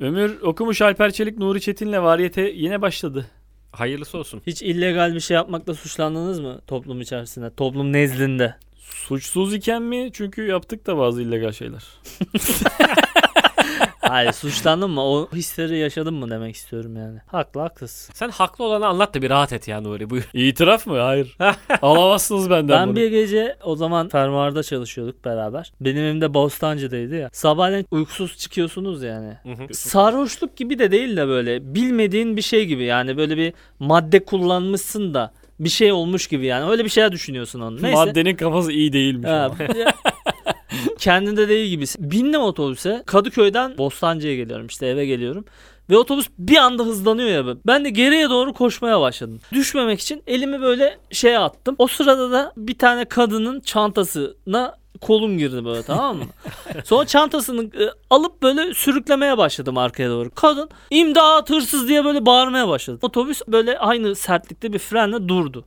Ömür 0.00 0.40
okumuş 0.42 0.82
Alper 0.82 1.10
Çelik 1.10 1.38
Nuri 1.38 1.60
Çetin'le 1.60 2.02
variyete 2.02 2.42
yine 2.42 2.82
başladı. 2.82 3.26
Hayırlısı 3.72 4.18
olsun. 4.18 4.42
Hiç 4.46 4.62
illegal 4.62 5.14
bir 5.14 5.20
şey 5.20 5.34
yapmakla 5.34 5.74
suçlandınız 5.74 6.40
mı 6.40 6.60
toplum 6.66 7.00
içerisinde? 7.00 7.54
Toplum 7.54 7.92
nezdinde. 7.92 8.54
Suçsuz 8.76 9.54
iken 9.54 9.82
mi? 9.82 10.10
Çünkü 10.12 10.46
yaptık 10.46 10.86
da 10.86 10.98
bazı 10.98 11.22
illegal 11.22 11.52
şeyler. 11.52 11.84
Hayır 14.08 14.32
suçlandın 14.32 14.90
mı? 14.90 15.02
O 15.04 15.28
hisleri 15.32 15.78
yaşadın 15.78 16.14
mı 16.14 16.30
demek 16.30 16.56
istiyorum 16.56 16.96
yani. 16.96 17.18
Haklı 17.26 17.60
haklısın. 17.60 18.12
Sen 18.14 18.28
haklı 18.30 18.64
olanı 18.64 18.86
anlat 18.86 19.14
da 19.14 19.22
bir 19.22 19.30
rahat 19.30 19.52
et 19.52 19.68
ya 19.68 19.80
Nuri. 19.80 20.10
Buyur. 20.10 20.28
İtiraf 20.34 20.86
mı? 20.86 20.98
Hayır. 20.98 21.36
Alamazsınız 21.82 22.50
benden 22.50 22.68
Ben 22.80 22.88
bunu. 22.88 22.96
bir 22.96 23.10
gece 23.10 23.56
o 23.64 23.76
zaman 23.76 24.08
fermuarda 24.08 24.62
çalışıyorduk 24.62 25.24
beraber. 25.24 25.72
Benim 25.80 26.04
evim 26.04 26.20
de 26.20 26.34
Bostancı'daydı 26.34 27.16
ya. 27.16 27.30
Sabahleyin 27.32 27.86
uykusuz 27.90 28.38
çıkıyorsunuz 28.38 29.02
yani. 29.02 29.32
Sarhoşluk 29.72 30.56
gibi 30.56 30.78
de 30.78 30.90
değil 30.90 31.16
de 31.16 31.28
böyle 31.28 31.74
bilmediğin 31.74 32.36
bir 32.36 32.42
şey 32.42 32.66
gibi 32.66 32.84
yani 32.84 33.16
böyle 33.16 33.36
bir 33.36 33.52
madde 33.78 34.24
kullanmışsın 34.24 35.14
da 35.14 35.32
bir 35.60 35.68
şey 35.68 35.92
olmuş 35.92 36.26
gibi 36.26 36.46
yani 36.46 36.70
öyle 36.70 36.84
bir 36.84 36.88
şeyler 36.88 37.12
düşünüyorsun 37.12 37.60
onu. 37.60 37.82
Neyse. 37.82 37.94
Maddenin 37.96 38.36
kafası 38.36 38.72
iyi 38.72 38.92
değilmiş. 38.92 39.28
Ha, 39.30 39.34
ama. 39.34 39.56
kendinde 40.98 41.48
değil 41.48 41.70
gibisin. 41.70 42.10
Bindim 42.10 42.40
otobüse. 42.40 43.02
Kadıköy'den 43.06 43.78
Bostancı'ya 43.78 44.36
geliyorum 44.36 44.66
işte 44.66 44.86
eve 44.86 45.06
geliyorum. 45.06 45.44
Ve 45.90 45.98
otobüs 45.98 46.28
bir 46.38 46.56
anda 46.56 46.82
hızlanıyor 46.84 47.28
ya. 47.28 47.56
Ben 47.66 47.84
de 47.84 47.90
geriye 47.90 48.30
doğru 48.30 48.52
koşmaya 48.52 49.00
başladım. 49.00 49.40
Düşmemek 49.52 50.00
için 50.00 50.22
elimi 50.26 50.60
böyle 50.62 50.98
şeye 51.10 51.38
attım. 51.38 51.74
O 51.78 51.86
sırada 51.86 52.30
da 52.30 52.52
bir 52.56 52.78
tane 52.78 53.04
kadının 53.04 53.60
çantasına 53.60 54.78
kolum 55.00 55.38
girdi 55.38 55.64
böyle 55.64 55.82
tamam 55.82 56.16
mı? 56.16 56.24
Sonra 56.84 57.06
çantasını 57.06 57.62
e, 57.64 57.90
alıp 58.10 58.42
böyle 58.42 58.74
sürüklemeye 58.74 59.38
başladım 59.38 59.78
arkaya 59.78 60.10
doğru. 60.10 60.30
Kadın 60.30 60.70
imdat 60.90 61.50
hırsız 61.50 61.88
diye 61.88 62.04
böyle 62.04 62.26
bağırmaya 62.26 62.68
başladı. 62.68 62.98
Otobüs 63.02 63.42
böyle 63.48 63.78
aynı 63.78 64.14
sertlikte 64.14 64.72
bir 64.72 64.78
frenle 64.78 65.28
durdu. 65.28 65.64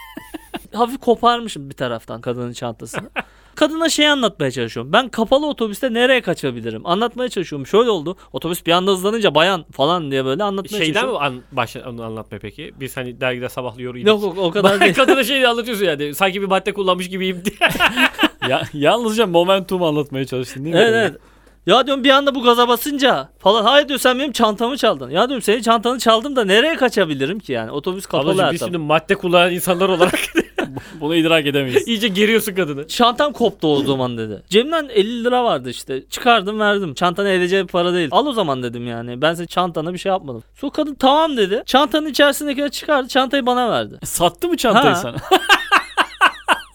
Hafif 0.74 1.00
koparmışım 1.00 1.70
bir 1.70 1.74
taraftan 1.74 2.20
kadının 2.20 2.52
çantasını. 2.52 3.10
Kadına 3.54 3.88
şey 3.88 4.08
anlatmaya 4.08 4.50
çalışıyorum. 4.50 4.92
Ben 4.92 5.08
kapalı 5.08 5.46
otobüste 5.46 5.94
nereye 5.94 6.20
kaçabilirim? 6.22 6.86
Anlatmaya 6.86 7.28
çalışıyorum. 7.28 7.66
Şöyle 7.66 7.90
oldu. 7.90 8.16
Otobüs 8.32 8.66
bir 8.66 8.72
anda 8.72 8.90
hızlanınca 8.90 9.34
bayan 9.34 9.64
falan 9.72 10.10
diye 10.10 10.24
böyle 10.24 10.42
anlatmaya 10.44 10.84
Şeyden 10.84 11.04
mi 11.06 11.12
çalışıyorum. 11.12 11.36
an, 11.36 11.42
başla, 11.52 11.90
onu 11.90 12.04
anlatma 12.04 12.38
peki? 12.38 12.74
Biz 12.80 12.96
hani 12.96 13.20
dergide 13.20 13.48
sabahlıyor 13.48 13.94
idik. 13.94 14.06
Yok 14.06 14.22
yok 14.22 14.38
o 14.38 14.50
kadar 14.50 14.80
değil. 14.80 14.94
Kadına 14.94 15.24
şey 15.24 15.46
anlatıyorsun 15.46 15.84
yani. 15.84 16.14
Sanki 16.14 16.42
bir 16.42 16.46
madde 16.46 16.72
kullanmış 16.72 17.08
gibiyim 17.08 17.42
diye. 17.44 17.70
ya, 18.48 18.62
yalnızca 18.72 19.26
momentum 19.26 19.82
anlatmaya 19.82 20.24
çalıştın 20.26 20.64
değil 20.64 20.74
mi? 20.76 20.80
Evet 20.80 20.94
evet. 20.94 21.20
Ya 21.66 21.86
diyorum 21.86 22.04
bir 22.04 22.10
anda 22.10 22.34
bu 22.34 22.42
gaza 22.42 22.68
basınca 22.68 23.28
falan. 23.38 23.64
Hayır 23.64 23.88
diyor 23.88 23.98
sen 23.98 24.18
benim 24.18 24.32
çantamı 24.32 24.76
çaldın. 24.76 25.10
Ya 25.10 25.28
diyorum 25.28 25.42
senin 25.42 25.62
çantanı 25.62 25.98
çaldım 25.98 26.36
da 26.36 26.44
nereye 26.44 26.76
kaçabilirim 26.76 27.38
ki 27.38 27.52
yani? 27.52 27.70
Otobüs 27.70 28.06
kapalı 28.06 28.24
Ablacığım 28.30 28.44
her 28.46 28.52
biz 28.52 28.60
taraf. 28.60 28.68
şimdi 28.72 28.78
madde 28.78 29.14
kullanan 29.14 29.52
insanlar 29.52 29.88
olarak 29.88 30.14
Bunu 31.00 31.14
idrak 31.16 31.46
edemeyiz. 31.46 31.88
iyice 31.88 32.08
geriyorsun 32.08 32.54
kadını. 32.54 32.88
Çantam 32.88 33.32
koptu 33.32 33.68
o 33.76 33.82
zaman 33.84 34.18
dedi. 34.18 34.42
Cebimden 34.48 34.88
50 34.88 35.24
lira 35.24 35.44
vardı 35.44 35.70
işte. 35.70 36.02
Çıkardım 36.10 36.60
verdim. 36.60 36.94
Çantana 36.94 37.28
edeceği 37.28 37.66
para 37.66 37.94
değil. 37.94 38.08
Al 38.12 38.26
o 38.26 38.32
zaman 38.32 38.62
dedim 38.62 38.86
yani. 38.86 39.22
Ben 39.22 39.34
senin 39.34 39.46
çantana 39.46 39.92
bir 39.92 39.98
şey 39.98 40.12
yapmadım. 40.12 40.42
Sonra 40.54 40.72
kadın 40.72 40.94
tamam 40.94 41.36
dedi. 41.36 41.62
Çantanın 41.66 42.06
içerisindekileri 42.06 42.70
çıkardı. 42.70 43.08
Çantayı 43.08 43.46
bana 43.46 43.70
verdi. 43.70 43.98
Sattı 44.04 44.48
mı 44.48 44.56
çantayı 44.56 44.94
Ha. 44.94 44.94
sana? 44.94 45.16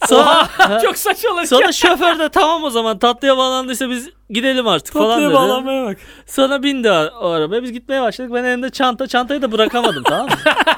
Sonra, 0.07 0.47
Çok 0.83 0.97
saçmalık. 0.97 1.47
sonra 1.47 1.71
şoför 1.71 2.19
de 2.19 2.29
tamam 2.29 2.63
o 2.63 2.69
zaman 2.69 2.99
tatlıya 2.99 3.37
bağlandıysa 3.37 3.89
biz 3.89 4.09
gidelim 4.29 4.67
artık 4.67 4.93
falan 4.93 5.09
Tatlıya 5.09 5.29
dedi. 5.29 5.35
bağlanmaya 5.37 5.85
bak. 5.85 5.97
Sonra 6.25 6.63
bindi 6.63 6.91
o 6.91 7.09
o 7.21 7.29
arabaya 7.29 7.63
biz 7.63 7.71
gitmeye 7.71 8.01
başladık. 8.01 8.31
Ben 8.33 8.43
elimde 8.43 8.69
çanta. 8.69 9.07
Çantayı 9.07 9.41
da 9.41 9.51
bırakamadım 9.51 10.03
tamam 10.03 10.25
mı? 10.25 10.31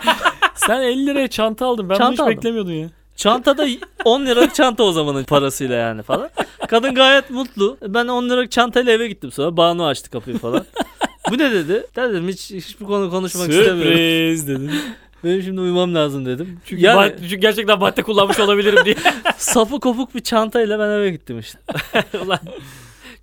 Sen 0.55 0.81
50 0.81 1.05
liraya 1.05 1.27
çanta 1.27 1.65
aldın. 1.65 1.89
Ben 1.89 1.95
bunu 1.95 1.97
Çanta 1.97 2.11
hiç 2.13 2.19
aldım. 2.19 2.31
beklemiyordun 2.31 2.71
ya. 2.71 2.87
Çantada 3.19 3.67
10 4.05 4.25
liralık 4.25 4.55
çanta 4.55 4.83
o 4.83 4.91
zamanın 4.91 5.23
parasıyla 5.23 5.75
yani 5.75 6.03
falan. 6.03 6.29
Kadın 6.67 6.95
gayet 6.95 7.29
mutlu. 7.29 7.77
Ben 7.87 8.07
10 8.07 8.29
liralık 8.29 8.51
çantayla 8.51 8.91
eve 8.93 9.07
gittim 9.07 9.31
sonra. 9.31 9.57
Banu 9.57 9.85
açtı 9.85 10.09
kapıyı 10.09 10.37
falan. 10.37 10.65
Bu 11.29 11.37
ne 11.37 11.51
dedi? 11.51 11.87
Dedim 11.95 12.27
hiç, 12.27 12.51
hiç 12.51 12.79
bu 12.79 12.87
konu 12.87 13.09
konuşmak 13.09 13.49
istemiyorum. 13.49 13.81
Sürpriz 13.83 14.47
dedim. 14.47 14.71
Benim 15.23 15.41
şimdi 15.43 15.61
uyumam 15.61 15.95
lazım 15.95 16.25
dedim. 16.25 16.59
Çünkü, 16.65 16.83
yani 16.83 16.95
mad- 16.97 17.19
çünkü 17.21 17.35
gerçekten 17.35 17.79
madde 17.79 18.01
kullanmış 18.01 18.39
olabilirim 18.39 18.85
diye. 18.85 18.95
sapı 19.37 19.79
kopuk 19.79 20.15
bir 20.15 20.19
çantayla 20.19 20.79
ben 20.79 20.89
eve 20.89 21.11
gittim 21.11 21.39
işte. 21.39 21.59
Ulan, 22.25 22.39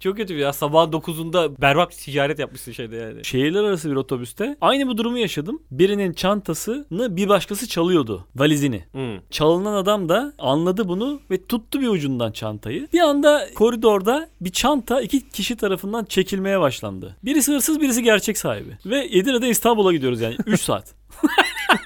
Çok 0.07 0.17
kötü 0.17 0.39
ya. 0.39 0.53
Sabahın 0.53 0.93
9'unda 0.93 1.63
berbat 1.63 1.91
bir 1.91 1.97
ticaret 1.97 2.39
yapmışsın 2.39 2.73
şeyde 2.73 2.97
yani. 2.97 3.25
Şehirler 3.25 3.65
arası 3.65 3.91
bir 3.91 3.97
otobüste 3.97 4.57
aynı 4.61 4.89
bu 4.89 4.99
durumu 4.99 5.19
yaşadım. 5.19 5.63
Birinin 5.71 6.13
çantasını 6.13 7.17
bir 7.17 7.29
başkası 7.29 7.69
çalıyordu. 7.69 8.27
Valizini. 8.37 8.85
Hmm. 8.93 9.19
Çalınan 9.31 9.75
adam 9.75 10.09
da 10.09 10.33
anladı 10.39 10.89
bunu 10.89 11.21
ve 11.31 11.47
tuttu 11.47 11.81
bir 11.81 11.89
ucundan 11.89 12.33
çantayı. 12.33 12.89
Bir 12.93 13.01
anda 13.01 13.49
koridorda 13.55 14.29
bir 14.41 14.53
çanta 14.53 15.01
iki 15.01 15.29
kişi 15.29 15.57
tarafından 15.57 16.05
çekilmeye 16.05 16.61
başlandı. 16.61 17.17
Birisi 17.25 17.53
hırsız 17.53 17.81
birisi 17.81 18.03
gerçek 18.03 18.39
sahibi. 18.39 18.79
Ve 18.87 19.05
Edirne'de 19.05 19.49
İstanbul'a 19.49 19.93
gidiyoruz 19.93 20.21
yani 20.21 20.37
3 20.47 20.61
saat. 20.61 20.95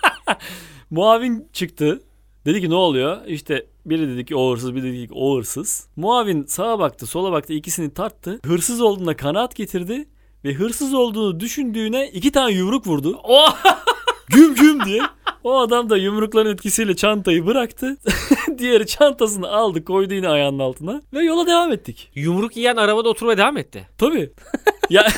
Muavin 0.91 1.49
çıktı. 1.53 2.01
Dedi 2.47 2.61
ki 2.61 2.71
ne 2.71 2.75
oluyor? 2.75 3.27
İşte 3.27 3.67
biri 3.87 4.09
dedi 4.09 4.25
ki 4.25 4.37
o 4.37 4.53
hırsız, 4.53 4.75
biri 4.75 4.83
dedi 4.83 5.09
ki 5.09 5.15
o 5.15 5.37
hırsız. 5.39 5.89
Muavin 5.97 6.45
sağa 6.45 6.79
baktı, 6.79 7.07
sola 7.07 7.33
baktı, 7.33 7.53
ikisini 7.53 7.95
tarttı. 7.95 8.41
Hırsız 8.47 8.81
olduğuna 8.81 9.17
kanaat 9.17 9.57
getirdi 9.57 10.09
ve 10.45 10.55
hırsız 10.55 10.95
olduğunu 10.95 11.41
düşündüğüne 11.41 12.09
iki 12.09 12.33
tane 12.33 12.53
yumruk 12.53 12.87
vurdu. 12.87 13.21
Oh! 13.25 13.57
Güm 14.29 14.55
güm 14.55 14.85
diye. 14.85 15.03
O 15.45 15.59
adam 15.59 15.91
da 15.91 15.97
yumrukların 15.97 16.53
etkisiyle 16.53 16.97
çantayı 16.97 17.47
bıraktı. 17.47 17.97
Diğeri 18.59 18.87
çantasını 18.87 19.49
aldı 19.49 19.85
koydu 19.85 20.15
yine 20.15 20.29
ayağının 20.29 20.59
altına. 20.59 21.03
Ve 21.13 21.25
yola 21.25 21.47
devam 21.47 21.73
ettik. 21.73 22.11
Yumruk 22.15 22.57
yiyen 22.57 22.77
arabada 22.77 23.09
oturmaya 23.09 23.39
devam 23.39 23.57
etti. 23.57 23.89
Tabii. 23.99 24.33
ya 24.91 25.09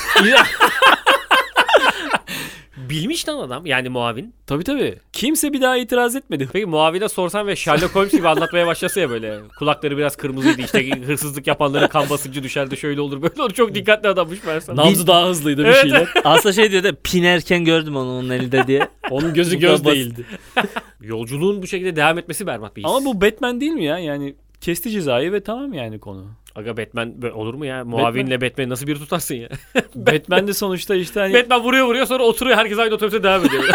Bilmiş 2.91 3.29
lan 3.29 3.39
adam 3.39 3.67
yani 3.67 3.89
muavin. 3.89 4.35
tabii 4.47 4.65
tabii. 4.65 4.99
Kimse 5.13 5.53
bir 5.53 5.61
daha 5.61 5.77
itiraz 5.77 6.17
etmedi. 6.17 6.49
Peki 6.53 6.67
muavine 6.67 7.09
sorsan 7.09 7.47
ve 7.47 7.57
Sherlock 7.57 7.95
Holmes 7.95 8.13
gibi 8.13 8.29
anlatmaya 8.29 8.67
başlasa 8.67 9.01
ya 9.01 9.11
böyle. 9.11 9.39
Kulakları 9.59 9.97
biraz 9.97 10.17
kırmızıydı 10.17 10.61
işte 10.63 10.91
hırsızlık 11.07 11.47
yapanlara 11.47 11.89
kan 11.89 12.11
basıncı 12.11 12.43
düşerdi 12.43 12.77
şöyle 12.77 13.01
olur 13.01 13.23
böyle 13.23 13.43
olur. 13.43 13.51
Çok 13.51 13.75
dikkatli 13.75 14.09
adammış 14.09 14.39
ben 14.47 14.59
sana. 14.59 14.85
Nabzı 14.87 15.07
daha 15.07 15.29
hızlıydı 15.29 15.61
bir 15.61 15.67
Evet. 15.69 15.81
şeyler. 15.83 16.09
Aslında 16.25 16.53
şey 16.53 16.71
diyor 16.71 16.83
da 16.83 16.93
pinerken 17.05 17.65
gördüm 17.65 17.97
onu 17.97 18.11
onun 18.19 18.31
elinde 18.31 18.67
diye. 18.67 18.89
Onun 19.11 19.35
gözü 19.35 19.57
Bu 19.57 19.61
göz 19.61 19.71
kadar 19.83 19.85
basit. 19.85 19.97
değildi. 20.17 20.27
Yolculuğun 21.01 21.63
bu 21.63 21.67
şekilde 21.67 21.97
devam 21.97 22.19
etmesi 22.19 22.47
berbat 22.47 22.77
bir 22.77 22.83
his. 22.83 22.91
Ama 22.91 23.05
bu 23.05 23.21
Batman 23.21 23.61
değil 23.61 23.73
mi 23.73 23.85
ya? 23.85 23.99
Yani 23.99 24.35
kesti 24.61 24.91
cezayı 24.91 25.33
ve 25.33 25.41
tamam 25.43 25.73
yani 25.73 26.01
konu. 26.01 26.27
Aga 26.57 26.77
Batman 26.77 27.15
olur 27.35 27.55
mu 27.55 27.67
ya? 27.67 27.85
Muavinle 27.85 28.41
Batman 28.41 28.69
nasıl 28.69 28.87
bir 28.87 28.97
tutarsın 28.97 29.35
ya? 29.35 29.49
Batman 29.95 30.47
de 30.47 30.55
sonuçta 30.55 30.95
işte 30.95 31.21
hani 31.21 31.35
Batman 31.35 31.61
vuruyor 31.61 31.87
vuruyor 31.87 32.07
sonra 32.07 32.23
oturuyor 32.23 32.57
herkes 32.57 32.79
aynı 32.79 32.95
otobüse 32.95 33.23
devam 33.23 33.45
ediyor. 33.45 33.65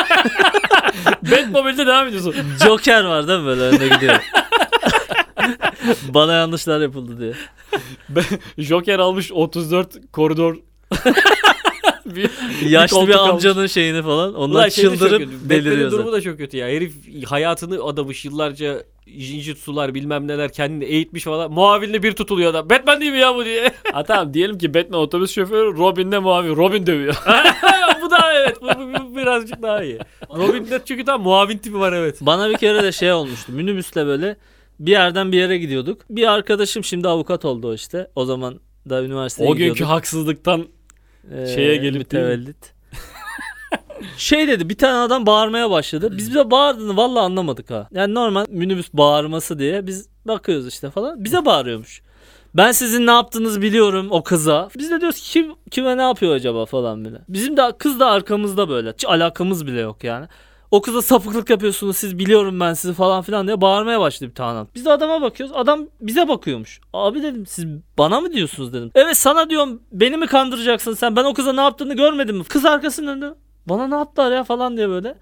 Batmobile'de 1.32 1.88
devam 1.88 2.08
ediyorsun. 2.08 2.36
Joker 2.64 3.04
var 3.04 3.28
değil 3.28 3.40
mi 3.40 3.46
böyle 3.46 3.62
önde 3.62 3.88
gidiyor. 3.88 4.16
Bana 6.10 6.34
yanlışlar 6.34 6.82
yapıldı 6.82 7.20
diye. 7.20 7.34
Joker 8.58 9.00
almış 9.00 9.32
34 9.32 10.12
koridor. 10.12 10.58
bir, 12.06 12.30
Yaşlı 12.70 13.08
bir 13.08 13.14
almış. 13.14 13.34
amcanın 13.34 13.68
şeyini 13.68 14.04
falan. 14.04 14.34
Onlar 14.36 14.60
Ulan 14.60 14.70
şey 14.70 14.84
de 14.86 14.90
çıldırıp 14.90 15.20
kötü. 15.20 15.32
Batman'in 15.34 15.50
deliriyor 15.50 15.92
durumu 15.92 16.12
da 16.12 16.22
çok 16.22 16.38
kötü 16.38 16.58
ya. 16.58 16.68
Herif 16.68 16.94
hayatını 17.26 17.84
adamış 17.84 18.26
yıllarca 18.26 18.84
jinjutsular 19.08 19.94
bilmem 19.94 20.28
neler 20.28 20.52
kendini 20.54 20.84
eğitmiş 20.86 21.24
falan. 21.24 21.52
Muavinle 21.52 22.04
bir 22.04 22.12
tutuluyor 22.14 22.52
adam. 22.52 22.70
Batman 22.70 23.02
değil 23.02 23.12
mi 23.12 23.18
ya 23.20 23.36
bu 23.36 23.46
diye. 23.46 23.72
Ha 23.92 24.04
tamam 24.04 24.34
diyelim 24.34 24.58
ki 24.58 24.74
Batman 24.74 25.00
otobüs 25.02 25.32
şoförü 25.32 25.78
Robin 25.78 26.12
de 26.12 26.20
muavin. 26.20 26.56
Robin 26.56 26.88
dövüyor. 26.88 27.16
bu 28.02 28.12
da 28.12 28.34
evet. 28.34 28.58
Bu, 28.62 28.66
bu- 28.68 29.12
bu 29.12 29.16
birazcık 29.18 29.62
daha 29.62 29.84
iyi. 29.84 30.00
Robin'de 30.38 30.80
çünkü 30.86 31.06
tam 31.06 31.22
muavin 31.22 31.58
tipi 31.58 31.80
var 31.80 31.94
evet. 31.94 32.18
Bana 32.22 32.50
bir 32.50 32.58
kere 32.58 32.84
de 32.84 32.92
şey 32.92 33.12
olmuştu. 33.14 33.52
Minibüsle 33.52 34.06
böyle 34.06 34.38
bir 34.80 34.92
yerden 34.92 35.32
bir 35.32 35.38
yere 35.38 35.58
gidiyorduk. 35.58 36.02
Bir 36.10 36.32
arkadaşım 36.34 36.84
şimdi 36.84 37.08
avukat 37.08 37.46
oldu 37.46 37.68
o 37.70 37.74
işte. 37.74 38.08
O 38.16 38.26
zaman 38.26 38.60
da 38.90 39.04
üniversiteye 39.04 39.50
o 39.50 39.56
günkü 39.56 39.74
gidiyorduk. 39.74 39.96
haksızlıktan 39.96 40.68
Ee, 41.36 41.48
şeye 41.48 41.76
gelip 41.76 42.12
değil 42.12 42.24
mi? 42.24 42.54
Şey 44.18 44.48
dedi 44.48 44.70
bir 44.70 44.78
tane 44.78 44.98
adam 44.98 45.26
bağırmaya 45.26 45.70
başladı. 45.72 46.18
Biz 46.18 46.30
bize 46.30 46.52
bağırdığını 46.52 46.98
vallahi 46.98 47.24
anlamadık 47.24 47.72
ha. 47.72 47.88
Yani 47.92 48.14
normal 48.14 48.46
minibüs 48.50 48.90
bağırması 48.94 49.60
diye 49.60 49.88
biz 49.88 50.10
bakıyoruz 50.26 50.68
işte 50.68 50.90
falan. 50.90 51.24
Bize 51.24 51.46
bağırıyormuş. 51.46 52.02
Ben 52.54 52.72
sizin 52.72 53.08
ne 53.08 53.12
yaptığınızı 53.12 53.62
biliyorum 53.62 54.08
o 54.10 54.24
kıza. 54.24 54.70
Biz 54.78 54.92
de 54.92 55.02
diyoruz 55.02 55.20
ki 55.20 55.32
kim, 55.32 55.56
kime 55.72 55.98
ne 55.98 56.02
yapıyor 56.02 56.36
acaba 56.36 56.66
falan 56.66 57.06
böyle. 57.06 57.22
Bizim 57.30 57.58
de 57.58 57.62
kız 57.80 58.00
da 58.00 58.08
arkamızda 58.08 58.70
böyle. 58.70 58.92
Hiç 58.92 59.06
alakamız 59.06 59.68
bile 59.68 59.80
yok 59.80 60.04
yani. 60.04 60.28
O 60.72 60.82
kıza 60.82 61.02
sapıklık 61.02 61.50
yapıyorsunuz 61.50 61.98
siz 61.98 62.20
biliyorum 62.20 62.60
ben 62.60 62.74
sizi 62.74 62.94
falan 62.94 63.22
filan 63.22 63.48
diye 63.48 63.62
bağırmaya 63.62 64.00
başladı 64.00 64.30
bir 64.30 64.36
tane. 64.36 64.52
adam. 64.52 64.68
Biz 64.76 64.86
de 64.86 64.92
adama 64.92 65.22
bakıyoruz. 65.22 65.56
Adam 65.56 65.88
bize 66.02 66.28
bakıyormuş. 66.28 66.82
Abi 66.94 67.24
dedim 67.24 67.46
siz 67.46 67.66
bana 67.98 68.22
mı 68.22 68.34
diyorsunuz 68.34 68.74
dedim. 68.74 68.92
Evet 68.96 69.18
sana 69.18 69.50
diyorum 69.50 69.82
beni 69.92 70.18
mi 70.18 70.28
kandıracaksın 70.28 70.94
sen? 70.94 71.16
Ben 71.16 71.24
o 71.24 71.34
kıza 71.34 71.54
ne 71.54 71.62
yaptığını 71.62 71.94
görmedim 71.96 72.38
mi? 72.38 72.44
Kız 72.44 72.66
arkasının 72.66 73.08
önünde. 73.08 73.34
Bana 73.70 73.88
ne 73.88 73.96
yaptılar 73.96 74.32
ya 74.32 74.44
falan 74.44 74.78
diye 74.78 74.90
böyle. 74.90 75.16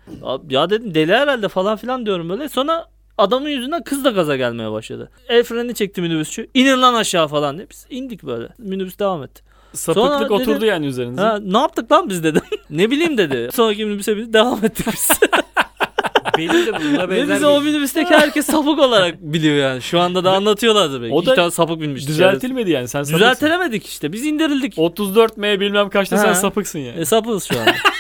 Ya 0.49 0.69
dedim 0.69 0.95
deli 0.95 1.15
herhalde 1.15 1.47
falan 1.47 1.77
filan 1.77 2.05
diyorum 2.05 2.29
böyle. 2.29 2.49
Sonra 2.49 2.85
adamın 3.17 3.49
yüzünden 3.49 3.83
kız 3.83 4.05
da 4.05 4.11
gaza 4.11 4.35
gelmeye 4.35 4.71
başladı. 4.71 5.09
El 5.29 5.43
freni 5.43 5.75
çekti 5.75 6.01
minibüsçü. 6.01 6.47
İnin 6.53 6.81
lan 6.81 6.93
aşağı 6.93 7.27
falan 7.27 7.57
diye. 7.57 7.67
Biz 7.69 7.87
indik 7.89 8.23
böyle. 8.23 8.47
Minibüs 8.57 8.99
devam 8.99 9.23
etti. 9.23 9.41
Sapıklık 9.73 10.07
Sonra 10.07 10.25
dedi- 10.25 10.33
oturdu 10.33 10.65
yani 10.65 10.85
üzerinize. 10.85 11.21
Ha, 11.21 11.39
ne 11.41 11.57
yaptık 11.57 11.91
lan 11.91 12.09
biz 12.09 12.23
dedim. 12.23 12.41
ne 12.69 12.91
bileyim 12.91 13.17
dedi. 13.17 13.49
Sonraki 13.53 13.85
minibüse 13.85 14.17
binip 14.17 14.33
devam 14.33 14.65
ettik 14.65 14.87
biz. 14.93 15.09
Benim 16.37 16.65
de 16.65 16.73
bununla 16.79 17.09
Ve 17.09 17.17
benzer 17.17 17.35
bizi 17.35 17.45
o 17.45 17.61
minibüsteki 17.61 18.13
herkes 18.13 18.45
sapık 18.45 18.79
olarak 18.79 19.21
biliyor 19.21 19.55
yani. 19.55 19.81
Şu 19.81 19.99
anda 19.99 20.23
da 20.23 20.31
anlatıyorlardır 20.31 21.01
belki. 21.01 21.13
O 21.13 21.21
İki 21.21 21.29
da 21.29 21.35
tane 21.35 21.51
sapık 21.51 21.81
binmiş. 21.81 22.07
Düzeltilmedi 22.07 22.71
yani 22.71 22.87
sen 22.87 23.03
sapıksın. 23.03 23.15
Düzeltilemedik 23.15 23.85
işte. 23.87 24.13
Biz 24.13 24.25
indirildik. 24.25 24.73
34 24.77 25.37
M 25.37 25.59
bilmem 25.59 25.89
kaçta 25.89 26.17
sen 26.17 26.33
sapıksın 26.33 26.79
yani. 26.79 26.99
E 26.99 27.05
sapığız 27.05 27.43
şu 27.43 27.59
anda. 27.59 27.71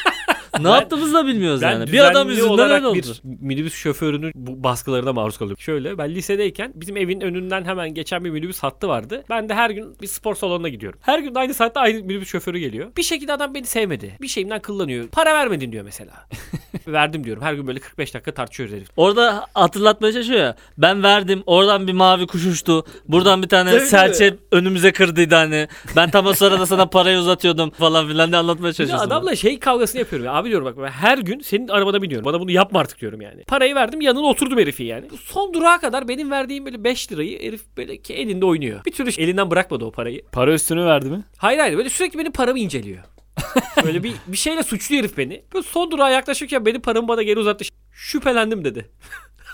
ne 0.59 0.69
yaptığımızı 0.69 1.13
da 1.13 1.27
bilmiyoruz 1.27 1.61
Ben 1.61 1.71
yani. 1.71 1.91
Bir 1.91 1.99
adam 1.99 2.29
yüzünden 2.29 2.71
öyle 2.71 2.87
oldu. 2.87 2.97
bir 2.97 3.21
minibüs 3.23 3.73
şoförünün 3.73 4.31
bu 4.35 4.63
baskılarına 4.63 5.13
maruz 5.13 5.37
kalıyorum. 5.37 5.61
Şöyle 5.61 5.97
ben 5.97 6.09
lisedeyken 6.15 6.71
bizim 6.75 6.97
evin 6.97 7.21
önünden 7.21 7.65
hemen 7.65 7.93
geçen 7.93 8.25
bir 8.25 8.29
minibüs 8.29 8.59
hattı 8.59 8.87
vardı. 8.87 9.23
Ben 9.29 9.49
de 9.49 9.53
her 9.53 9.69
gün 9.69 9.95
bir 10.01 10.07
spor 10.07 10.35
salonuna 10.35 10.69
gidiyorum. 10.69 10.99
Her 11.01 11.19
gün 11.19 11.35
aynı 11.35 11.53
saatte 11.53 11.79
aynı 11.79 11.99
minibüs 12.03 12.29
şoförü 12.29 12.57
geliyor. 12.57 12.91
Bir 12.97 13.03
şekilde 13.03 13.33
adam 13.33 13.53
beni 13.53 13.65
sevmedi. 13.65 14.17
Bir 14.21 14.27
şeyimden 14.27 14.61
kıllanıyor. 14.61 15.07
Para 15.07 15.33
vermedin 15.33 15.71
diyor 15.71 15.83
mesela. 15.83 16.13
Verdim 16.87 17.23
diyorum. 17.23 17.43
Her 17.43 17.53
gün 17.53 17.67
böyle 17.67 17.79
45 17.79 18.13
dakika 18.13 18.33
tartışıyoruz 18.33 18.75
herif. 18.75 18.87
Orada 18.97 19.45
hatırlatmaya 19.53 20.13
çalışıyor 20.13 20.39
ya. 20.39 20.55
Ben 20.77 21.03
verdim. 21.03 21.43
Oradan 21.45 21.87
bir 21.87 21.93
mavi 21.93 22.27
kuş 22.27 22.45
uçtu. 22.45 22.85
Buradan 23.07 23.43
bir 23.43 23.47
tane 23.47 23.71
Tabii, 23.71 23.81
serçe 23.85 24.37
önümüze 24.51 24.91
kırdıydı 24.91 25.35
hani. 25.35 25.67
Ben 25.95 26.11
tam 26.11 26.25
o 26.25 26.33
sırada 26.33 26.65
sana 26.65 26.85
parayı 26.85 27.17
uzatıyordum 27.17 27.69
falan 27.69 28.07
filan 28.07 28.29
diye 28.31 28.39
anlatmaya 28.39 28.73
çalışıyorsun. 28.73 29.07
adamla 29.07 29.35
şey 29.35 29.59
kavgasını 29.59 29.99
yapıyorum. 29.99 30.25
Ya. 30.25 30.33
Abi 30.33 30.44
diyorum 30.49 30.65
bak 30.65 30.77
ben 30.77 30.87
her 30.87 31.17
gün 31.17 31.39
senin 31.39 31.67
arabada 31.67 32.01
biniyorum. 32.01 32.25
Bana 32.25 32.39
bunu 32.39 32.51
yapma 32.51 32.79
artık 32.79 33.01
diyorum 33.01 33.21
yani. 33.21 33.43
Parayı 33.43 33.75
verdim 33.75 34.01
yanına 34.01 34.25
oturdum 34.25 34.59
herifin 34.59 34.85
yani. 34.85 35.09
Bu 35.09 35.17
Son 35.17 35.53
durağa 35.53 35.77
kadar 35.77 36.07
benim 36.07 36.31
verdiğim 36.31 36.65
böyle 36.65 36.83
5 36.83 37.11
lirayı 37.11 37.41
herif 37.41 37.61
böyle 37.77 37.97
ki 37.97 38.13
elinde 38.13 38.45
oynuyor. 38.45 38.85
Bir 38.85 38.91
türlü 38.91 39.09
elinden 39.17 39.51
bırakmadı 39.51 39.85
o 39.85 39.91
parayı. 39.91 40.21
Para 40.31 40.53
üstünü 40.53 40.85
verdi 40.85 41.09
mi? 41.09 41.23
Hayır 41.37 41.59
hayır 41.59 41.77
böyle 41.77 41.89
sürekli 41.89 42.19
benim 42.19 42.31
paramı 42.31 42.59
inceliyor. 42.59 43.03
Böyle 43.83 44.03
bir, 44.03 44.13
bir 44.27 44.37
şeyle 44.37 44.63
suçlu 44.63 44.95
herif 44.95 45.17
beni. 45.17 45.43
Böyle 45.53 45.63
son 45.63 45.91
durağa 45.91 46.09
yaklaşırken 46.09 46.65
benim 46.65 46.81
paramı 46.81 47.07
bana 47.07 47.23
geri 47.23 47.39
uzattı. 47.39 47.65
Şüphelendim 47.91 48.65
dedi. 48.65 48.89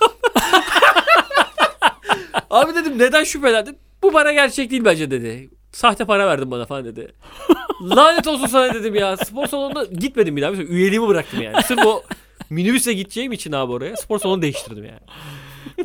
Abi 2.50 2.74
dedim 2.74 2.98
neden 2.98 3.24
şüphelendin? 3.24 3.78
Bu 4.02 4.12
para 4.12 4.32
gerçek 4.32 4.70
değil 4.70 4.84
bence 4.84 5.10
dedi. 5.10 5.50
Sahte 5.72 6.04
para 6.04 6.26
verdin 6.26 6.50
bana 6.50 6.64
falan 6.66 6.84
dedi. 6.84 7.12
Lanet 7.82 8.26
olsun 8.26 8.46
sana 8.46 8.74
dedim 8.74 8.94
ya. 8.94 9.16
Spor 9.16 9.46
salonuna 9.46 9.84
gitmedim 9.84 10.36
bir 10.36 10.42
daha. 10.42 10.50
Mesela 10.50 10.68
üyeliğimi 10.68 11.08
bıraktım 11.08 11.42
yani. 11.42 11.62
Sırf 11.62 11.86
o 11.86 12.02
minibüse 12.50 12.92
gideceğim 12.92 13.32
için 13.32 13.52
abi 13.52 13.72
oraya 13.72 13.96
spor 13.96 14.18
salonu 14.18 14.42
değiştirdim 14.42 14.84
yani. 14.84 15.00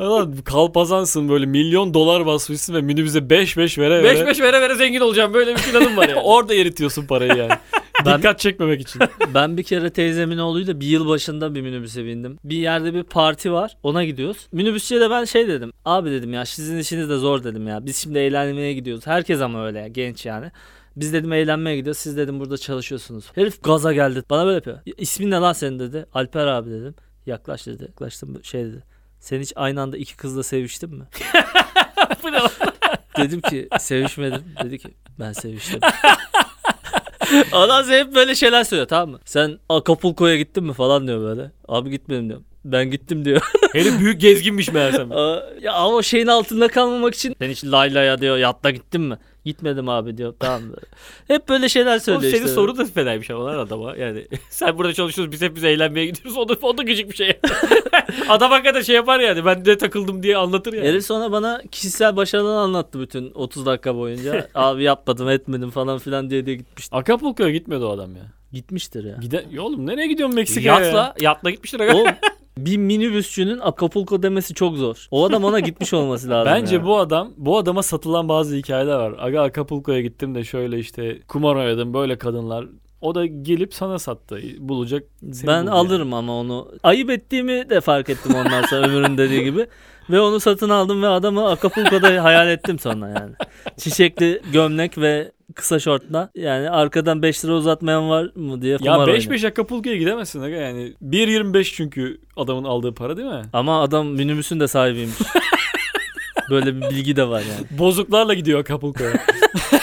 Ulan 0.00 0.36
kalpazansın 0.36 1.28
böyle 1.28 1.46
milyon 1.46 1.94
dolar 1.94 2.26
basmışsın 2.26 2.74
ve 2.74 2.80
minibüse 2.80 3.18
5-5 3.18 3.80
vere 3.80 4.02
vere. 4.02 4.20
5-5 4.20 4.42
vere 4.42 4.60
vere 4.60 4.74
zengin 4.74 5.00
olacağım 5.00 5.34
böyle 5.34 5.56
bir 5.56 5.60
planım 5.60 5.96
var 5.96 6.08
yani. 6.08 6.20
Orada 6.24 6.54
eritiyorsun 6.54 7.06
parayı 7.06 7.36
yani. 7.36 7.52
Ben- 8.06 8.18
Dikkat 8.18 8.38
çekmemek 8.40 8.80
için. 8.80 9.02
Ben 9.34 9.56
bir 9.56 9.62
kere 9.62 9.90
teyzemin 9.90 10.38
oğluyla 10.38 10.80
bir 10.80 10.86
yıl 10.86 11.08
başında 11.08 11.54
bir 11.54 11.60
minibüse 11.62 12.04
bindim. 12.04 12.38
Bir 12.44 12.56
yerde 12.56 12.94
bir 12.94 13.02
parti 13.02 13.52
var. 13.52 13.76
Ona 13.82 14.04
gidiyoruz. 14.04 14.46
Minibüsçüye 14.52 15.00
de 15.00 15.10
ben 15.10 15.24
şey 15.24 15.48
dedim. 15.48 15.72
Abi 15.84 16.10
dedim 16.10 16.32
ya 16.32 16.44
sizin 16.44 16.78
işiniz 16.78 17.08
de 17.10 17.16
zor 17.16 17.44
dedim 17.44 17.68
ya. 17.68 17.86
Biz 17.86 17.96
şimdi 17.96 18.18
eğlenmeye 18.18 18.72
gidiyoruz. 18.74 19.06
Herkes 19.06 19.40
ama 19.40 19.66
öyle 19.66 19.78
ya, 19.78 19.88
genç 19.88 20.26
yani. 20.26 20.50
Biz 20.96 21.12
dedim 21.12 21.32
eğlenmeye 21.32 21.76
gidiyoruz. 21.76 21.98
Siz 22.00 22.16
dedim 22.16 22.40
burada 22.40 22.58
çalışıyorsunuz. 22.58 23.24
Herif 23.34 23.62
gaza 23.62 23.92
geldi. 23.92 24.22
Bana 24.30 24.44
böyle 24.46 24.54
yapıyor. 24.54 24.78
"Ya 24.86 24.94
İsmin 24.98 25.30
ne 25.30 25.36
lan 25.36 25.52
senin 25.52 25.78
dedi. 25.78 26.06
Alper 26.12 26.46
abi 26.46 26.70
dedim. 26.70 26.94
Yaklaş 27.26 27.66
dedi. 27.66 27.82
Yaklaştım 27.82 28.44
şey 28.44 28.64
dedi. 28.64 28.82
Sen 29.20 29.40
hiç 29.40 29.52
aynı 29.56 29.80
anda 29.80 29.96
iki 29.96 30.16
kızla 30.16 30.42
seviştin 30.42 30.94
mi? 30.94 31.04
Dedim 33.18 33.40
ki 33.40 33.68
sevişmedim. 33.78 34.44
Dedi 34.64 34.78
ki 34.78 34.88
ben 35.20 35.32
seviştim. 35.32 35.80
Adam 37.52 37.88
hep 37.88 38.14
böyle 38.14 38.34
şeyler 38.34 38.64
söylüyor 38.64 38.88
tamam 38.88 39.10
mı? 39.10 39.18
Sen 39.24 39.58
Acapulco'ya 39.68 40.36
gittin 40.36 40.64
mi 40.64 40.72
falan 40.72 41.06
diyor 41.06 41.20
böyle. 41.20 41.50
Abi 41.68 41.90
gitmedim 41.90 42.28
diyorum. 42.28 42.44
Ben 42.64 42.90
gittim 42.90 43.24
diyor. 43.24 43.40
Herif 43.72 44.00
büyük 44.00 44.20
gezginmiş 44.20 44.72
meğersem. 44.72 45.10
Ya 45.62 45.72
ama 45.72 45.96
o 45.96 46.02
şeyin 46.02 46.26
altında 46.26 46.68
kalmamak 46.68 47.14
için 47.14 47.36
sen 47.38 47.50
hiç 47.50 47.64
Layla'ya 47.64 48.20
diyor 48.20 48.36
yatta 48.36 48.70
gittin 48.70 49.00
mi? 49.00 49.18
Gitmedim 49.44 49.88
abi 49.88 50.16
diyor. 50.16 50.34
Tamam. 50.40 50.62
Hep 51.28 51.48
böyle 51.48 51.68
şeyler 51.68 51.90
Oğlum 51.90 52.00
söylüyor 52.00 52.32
senin 52.32 52.42
işte. 52.42 52.54
sorun 52.54 52.78
da 52.78 52.84
fenaymış 52.84 53.30
ama 53.30 53.44
lan 53.44 53.58
adama. 53.58 53.96
Yani 53.96 54.26
sen 54.50 54.78
burada 54.78 54.92
çalışıyorsun 54.92 55.32
biz 55.32 55.42
hep 55.42 55.56
biz 55.56 55.64
eğlenmeye 55.64 56.06
gidiyoruz. 56.06 56.36
O 56.36 56.48
da, 56.48 56.56
o 56.62 56.78
da 56.78 56.82
gıcık 56.82 57.10
bir 57.10 57.16
şey. 57.16 57.38
Adam 58.28 58.50
hakikaten 58.50 58.80
şey 58.80 58.94
yapar 58.94 59.20
yani. 59.20 59.44
Ben 59.44 59.64
de 59.64 59.78
takıldım 59.78 60.22
diye 60.22 60.36
anlatır 60.36 60.72
yani. 60.72 60.88
Herif 60.88 61.04
sonra 61.04 61.32
bana 61.32 61.62
kişisel 61.70 62.16
başarılarını 62.16 62.60
anlattı 62.60 63.00
bütün 63.00 63.32
30 63.34 63.66
dakika 63.66 63.96
boyunca. 63.96 64.48
Abi 64.54 64.82
yapmadım 64.82 65.28
etmedim 65.28 65.70
falan 65.70 65.98
filan 65.98 66.30
diye 66.30 66.46
diye 66.46 66.56
gitmişti. 66.56 66.96
Acapulco'ya 66.96 67.50
gitmedi 67.50 67.84
o 67.84 67.88
adam 67.88 68.16
ya. 68.16 68.22
Gitmiştir 68.52 69.04
ya. 69.04 69.16
Gide 69.20 69.44
ya 69.50 69.62
oğlum 69.62 69.86
nereye 69.86 70.06
gidiyorsun 70.06 70.36
Meksika'ya? 70.36 70.80
Yatla, 70.80 71.14
yatla 71.20 71.50
gitmiştir. 71.50 71.80
O 71.94 72.06
bir 72.58 72.76
minibüsçünün 72.76 73.58
Acapulco 73.58 74.22
demesi 74.22 74.54
çok 74.54 74.76
zor. 74.76 75.06
O 75.10 75.24
adam 75.24 75.44
ona 75.44 75.60
gitmiş 75.60 75.94
olması 75.94 76.30
lazım. 76.30 76.52
Bence 76.52 76.74
yani. 76.74 76.84
bu 76.84 76.98
adam 76.98 77.32
bu 77.36 77.58
adama 77.58 77.82
satılan 77.82 78.28
bazı 78.28 78.56
hikayeler 78.56 78.96
var. 78.96 79.14
Aga 79.18 79.42
Acapulco'ya 79.42 80.00
gittim 80.00 80.34
de 80.34 80.44
şöyle 80.44 80.78
işte 80.78 81.18
kumar 81.28 81.56
oynadım 81.56 81.94
böyle 81.94 82.18
kadınlar. 82.18 82.66
O 83.00 83.14
da 83.14 83.26
gelip 83.26 83.74
sana 83.74 83.98
sattı. 83.98 84.40
Bulacak. 84.58 85.04
ben 85.22 85.66
buldu 85.66 85.74
alırım 85.74 86.14
ama 86.14 86.32
onu. 86.40 86.68
Ayıp 86.82 87.10
ettiğimi 87.10 87.70
de 87.70 87.80
fark 87.80 88.10
ettim 88.10 88.34
ondan 88.34 88.62
sonra 88.62 88.88
Ömür'ün 88.88 89.18
dediği 89.18 89.44
gibi. 89.44 89.66
Ve 90.10 90.20
onu 90.20 90.40
satın 90.40 90.68
aldım 90.68 91.02
ve 91.02 91.06
adamı 91.08 91.48
Acapulco'da 91.48 92.24
hayal 92.24 92.48
ettim 92.48 92.78
sonra 92.78 93.08
yani. 93.08 93.32
Çiçekli 93.76 94.42
gömlek 94.52 94.98
ve 94.98 95.32
kısa 95.54 95.78
şortla. 95.78 96.30
Yani 96.34 96.70
arkadan 96.70 97.22
5 97.22 97.44
lira 97.44 97.52
uzatmayan 97.52 98.10
var 98.10 98.30
mı 98.34 98.62
diye 98.62 98.72
Ya 98.72 98.78
kumar 98.78 99.06
5 99.06 99.14
oynadı. 99.14 99.30
5 99.30 99.44
Acapulco'ya 99.44 99.96
gidemezsin 99.96 100.42
aga 100.42 100.56
yani. 100.56 100.94
1.25 101.02 101.64
çünkü 101.64 102.20
adamın 102.36 102.64
aldığı 102.64 102.94
para 102.94 103.16
değil 103.16 103.28
mi? 103.28 103.42
Ama 103.52 103.82
adam 103.82 104.06
minibüsün 104.06 104.60
de 104.60 104.68
sahibiymiş. 104.68 105.16
Böyle 106.50 106.76
bir 106.76 106.80
bilgi 106.80 107.16
de 107.16 107.28
var 107.28 107.40
yani. 107.40 107.78
Bozuklarla 107.78 108.34
gidiyor 108.34 108.60
Acapulco'ya. 108.60 109.12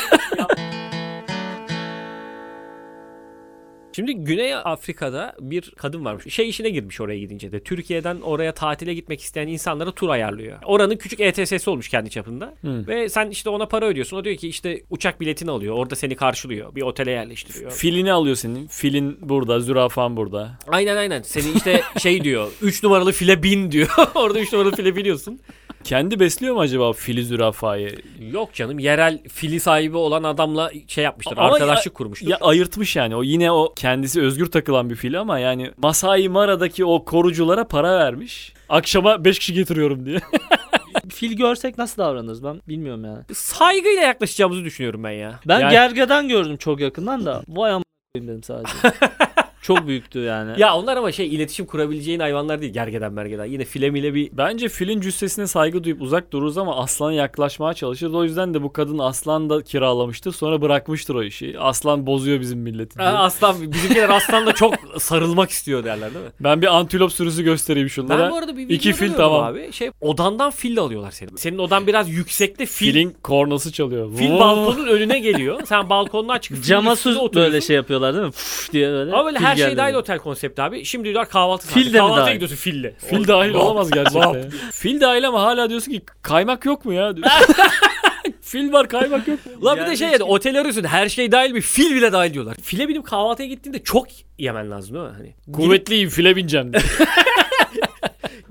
Şimdi 3.96 4.14
Güney 4.16 4.56
Afrika'da 4.56 5.36
bir 5.40 5.74
kadın 5.78 6.06
varmış. 6.06 6.34
Şey 6.34 6.50
işine 6.50 6.70
girmiş 6.70 7.02
oraya 7.02 7.20
gidince 7.20 7.52
de. 7.52 7.60
Türkiye'den 7.60 8.22
oraya 8.22 8.54
tatile 8.54 8.94
gitmek 8.94 9.22
isteyen 9.22 9.48
insanlara 9.48 9.92
tur 9.92 10.10
ayarlıyor. 10.10 10.58
Oranın 10.66 10.98
küçük 10.98 11.20
ETS'si 11.20 11.70
olmuş 11.70 11.90
kendi 11.90 12.10
çapında. 12.10 12.54
Hı. 12.62 12.88
Ve 12.88 13.10
sen 13.10 13.30
işte 13.30 13.50
ona 13.50 13.66
para 13.66 13.86
ödüyorsun. 13.86 14.18
O 14.18 14.24
diyor 14.24 14.36
ki 14.36 14.48
işte 14.48 14.84
uçak 14.90 15.22
biletini 15.22 15.52
alıyor. 15.52 15.76
Orada 15.76 15.96
seni 15.96 16.16
karşılıyor. 16.16 16.76
Bir 16.76 16.82
otele 16.82 17.12
yerleştiriyor. 17.12 17.72
Filini 17.72 18.12
alıyor 18.12 18.36
senin. 18.36 18.68
Filin 18.68 19.18
burada, 19.22 19.60
zürafan 19.60 20.18
burada. 20.18 20.58
Aynen 20.68 20.98
aynen. 20.98 21.22
Seni 21.22 21.52
işte 21.56 21.82
şey 22.02 22.24
diyor. 22.24 22.52
3 22.62 22.84
numaralı 22.84 23.12
file 23.12 23.44
bin 23.44 23.72
diyor. 23.72 23.90
Orada 24.16 24.40
3 24.40 24.54
numaralı 24.54 24.76
file 24.76 24.96
biniyorsun. 24.96 25.40
Kendi 25.86 26.20
besliyor 26.20 26.56
mu 26.56 26.60
acaba 26.62 26.94
fili 26.94 27.26
zürafayı? 27.26 27.96
Yok 28.32 28.54
canım 28.54 28.80
yerel 28.80 29.20
fili 29.30 29.60
sahibi 29.60 29.98
olan 29.98 30.24
adamla 30.24 30.72
şey 30.88 31.04
yapmıştır. 31.04 31.38
Ama 31.38 31.54
arkadaşlık 31.54 31.94
kurmuştur. 31.94 32.28
Ya 32.28 32.38
ayırtmış 32.42 32.96
yani. 32.96 33.16
O 33.16 33.24
yine 33.24 33.52
o 33.52 33.74
kendisi 33.76 34.22
özgür 34.22 34.46
takılan 34.46 34.90
bir 34.90 34.96
fil 34.96 35.20
ama 35.20 35.40
yani 35.40 35.72
Masai 35.78 36.30
Mara'daki 36.30 36.86
o 36.86 37.06
koruculara 37.06 37.68
para 37.68 38.00
vermiş. 38.00 38.54
Akşama 38.70 39.26
5 39.26 39.40
kişi 39.40 39.54
getiriyorum 39.54 40.06
diye. 40.06 40.20
Fil 41.10 41.38
görsek 41.38 41.78
nasıl 41.78 42.02
davranırız 42.02 42.44
ben 42.44 42.62
bilmiyorum 42.68 43.06
yani. 43.06 43.24
Saygıyla 43.34 44.02
yaklaşacağımızı 44.02 44.64
düşünüyorum 44.64 45.04
ben 45.04 45.12
ya. 45.12 45.40
Ben 45.46 45.60
Yani- 45.60 45.72
gergedan 45.72 46.28
gördüm 46.28 46.58
çok 46.58 46.80
yakından 46.80 47.26
da. 47.26 47.42
Vay 47.48 47.72
amına 47.72 47.84
koyayım 48.16 48.32
dedim 48.32 48.44
sadece. 48.44 48.72
çok 49.68 49.88
büyüktü 49.88 50.20
yani. 50.20 50.52
Ya 50.60 50.76
onlar 50.76 50.98
ama 50.98 51.12
şey 51.12 51.28
iletişim 51.36 51.66
kurabileceğin 51.66 52.20
hayvanlar 52.20 52.62
değil. 52.62 52.74
Gergeden 52.74 53.14
mergeden. 53.14 53.46
Yine 53.46 53.66
file 53.66 53.90
mile 53.90 54.14
bir 54.14 54.30
Bence 54.34 54.70
filin 54.70 55.02
cüssesine 55.02 55.48
saygı 55.48 55.84
duyup 55.84 56.02
uzak 56.02 56.34
dururuz 56.34 56.58
ama 56.58 56.76
aslana 56.78 57.14
yaklaşmaya 57.14 57.74
çalışırız. 57.74 58.14
O 58.14 58.24
yüzden 58.24 58.54
de 58.54 58.64
bu 58.64 58.74
kadın 58.74 58.98
aslan 59.00 59.50
da 59.50 59.62
kiralamıştır. 59.62 60.32
Sonra 60.32 60.62
bırakmıştır 60.62 61.16
o 61.16 61.24
işi. 61.24 61.56
Aslan 61.60 62.06
bozuyor 62.08 62.40
bizim 62.42 62.60
milleti 62.60 63.00
diye. 63.00 63.08
Aa, 63.08 63.24
aslan 63.24 63.72
bizimkiler 63.72 64.10
aslanla 64.10 64.52
çok 64.54 64.74
sarılmak 64.98 65.50
istiyor 65.50 65.84
derler 65.84 66.14
değil 66.14 66.26
mi? 66.26 66.32
Ben 66.40 66.62
bir 66.62 66.76
antilop 66.78 67.12
sürüsü 67.12 67.44
göstereyim 67.44 67.90
şunlara. 67.90 68.24
Ben 68.24 68.32
bu 68.32 68.36
arada 68.36 68.58
bir 68.58 68.70
İki 68.70 68.90
videoda 68.90 68.98
fil 69.06 69.14
tamam. 69.14 69.44
abi. 69.44 69.72
Şey 69.74 69.92
odandan 70.02 70.52
fil 70.52 70.80
alıyorlar 70.80 71.12
seni. 71.12 71.30
Senin 71.38 71.58
odan 71.58 71.88
biraz 71.88 72.10
yüksekte 72.10 72.66
fil. 72.66 72.86
Filin 72.86 73.16
kornası 73.24 73.72
çalıyor. 73.72 74.16
Fil 74.16 74.32
balkonun 74.32 74.88
önüne 74.88 75.20
geliyor. 75.20 75.60
Sen 75.66 75.90
balkondan 75.90 76.40
çıkıp 76.40 76.58
filin 76.58 76.68
Cama 76.70 76.94
üstüne 76.94 77.14
su 77.14 77.20
oturuyorsun. 77.20 77.54
böyle 77.54 77.62
şey 77.62 77.76
yapıyorlar 77.76 78.14
değil 78.14 78.26
mi? 78.26 78.32
Puf 78.32 78.72
diye 78.74 78.90
böyle. 78.92 79.12
Ama 79.14 79.26
böyle 79.26 79.40
her 79.40 79.55
her 79.64 79.68
şey 79.68 79.78
dahil 79.78 79.94
otel 79.94 80.18
konsepti 80.20 80.62
abi. 80.62 80.86
Şimdi 80.86 81.04
diyorlar 81.04 81.30
kahvaltı 81.30 81.68
Fil 81.68 81.74
saati. 81.74 81.86
de 81.94 81.98
mi 81.98 81.98
Kahvaltıya 82.02 82.26
dahil? 82.26 82.34
gidiyorsun 82.34 82.56
fille. 82.56 82.96
Fil 83.10 83.28
dahil 83.28 83.54
olamaz 83.54 83.92
gerçekten. 83.92 84.34
ya. 84.34 84.44
Fil 84.72 85.02
dahil 85.02 85.28
ama 85.28 85.42
hala 85.44 85.70
diyorsun 85.70 85.92
ki 85.92 86.02
kaymak 86.22 86.66
yok 86.66 86.86
mu 86.86 86.94
ya? 86.94 87.14
Fil 88.42 88.72
var 88.74 88.88
kaymak 88.90 89.28
yok 89.28 89.46
mu? 89.46 89.52
Ulan 89.62 89.76
bir 89.78 89.82
de 89.82 89.86
Yani 89.86 89.98
şey 89.98 90.08
yani 90.10 90.24
otel 90.24 90.60
arıyorsun 90.60 90.84
her 90.84 91.10
şey 91.10 91.32
dahil 91.32 91.56
bir 91.56 91.62
fil 91.62 91.96
bile 91.96 92.12
dahil 92.12 92.34
diyorlar. 92.34 92.56
File 92.64 92.88
binip 92.90 93.06
kahvaltıya 93.06 93.48
gittiğinde 93.50 93.84
çok 93.84 94.08
yemen 94.38 94.72
lazım 94.72 94.96
değil 94.96 95.06
mi? 95.06 95.12
Hani 95.18 95.54
Kuvvetliyim 95.56 96.10
file 96.10 96.36
bineceğim 96.36 96.74
diye. 96.74 96.84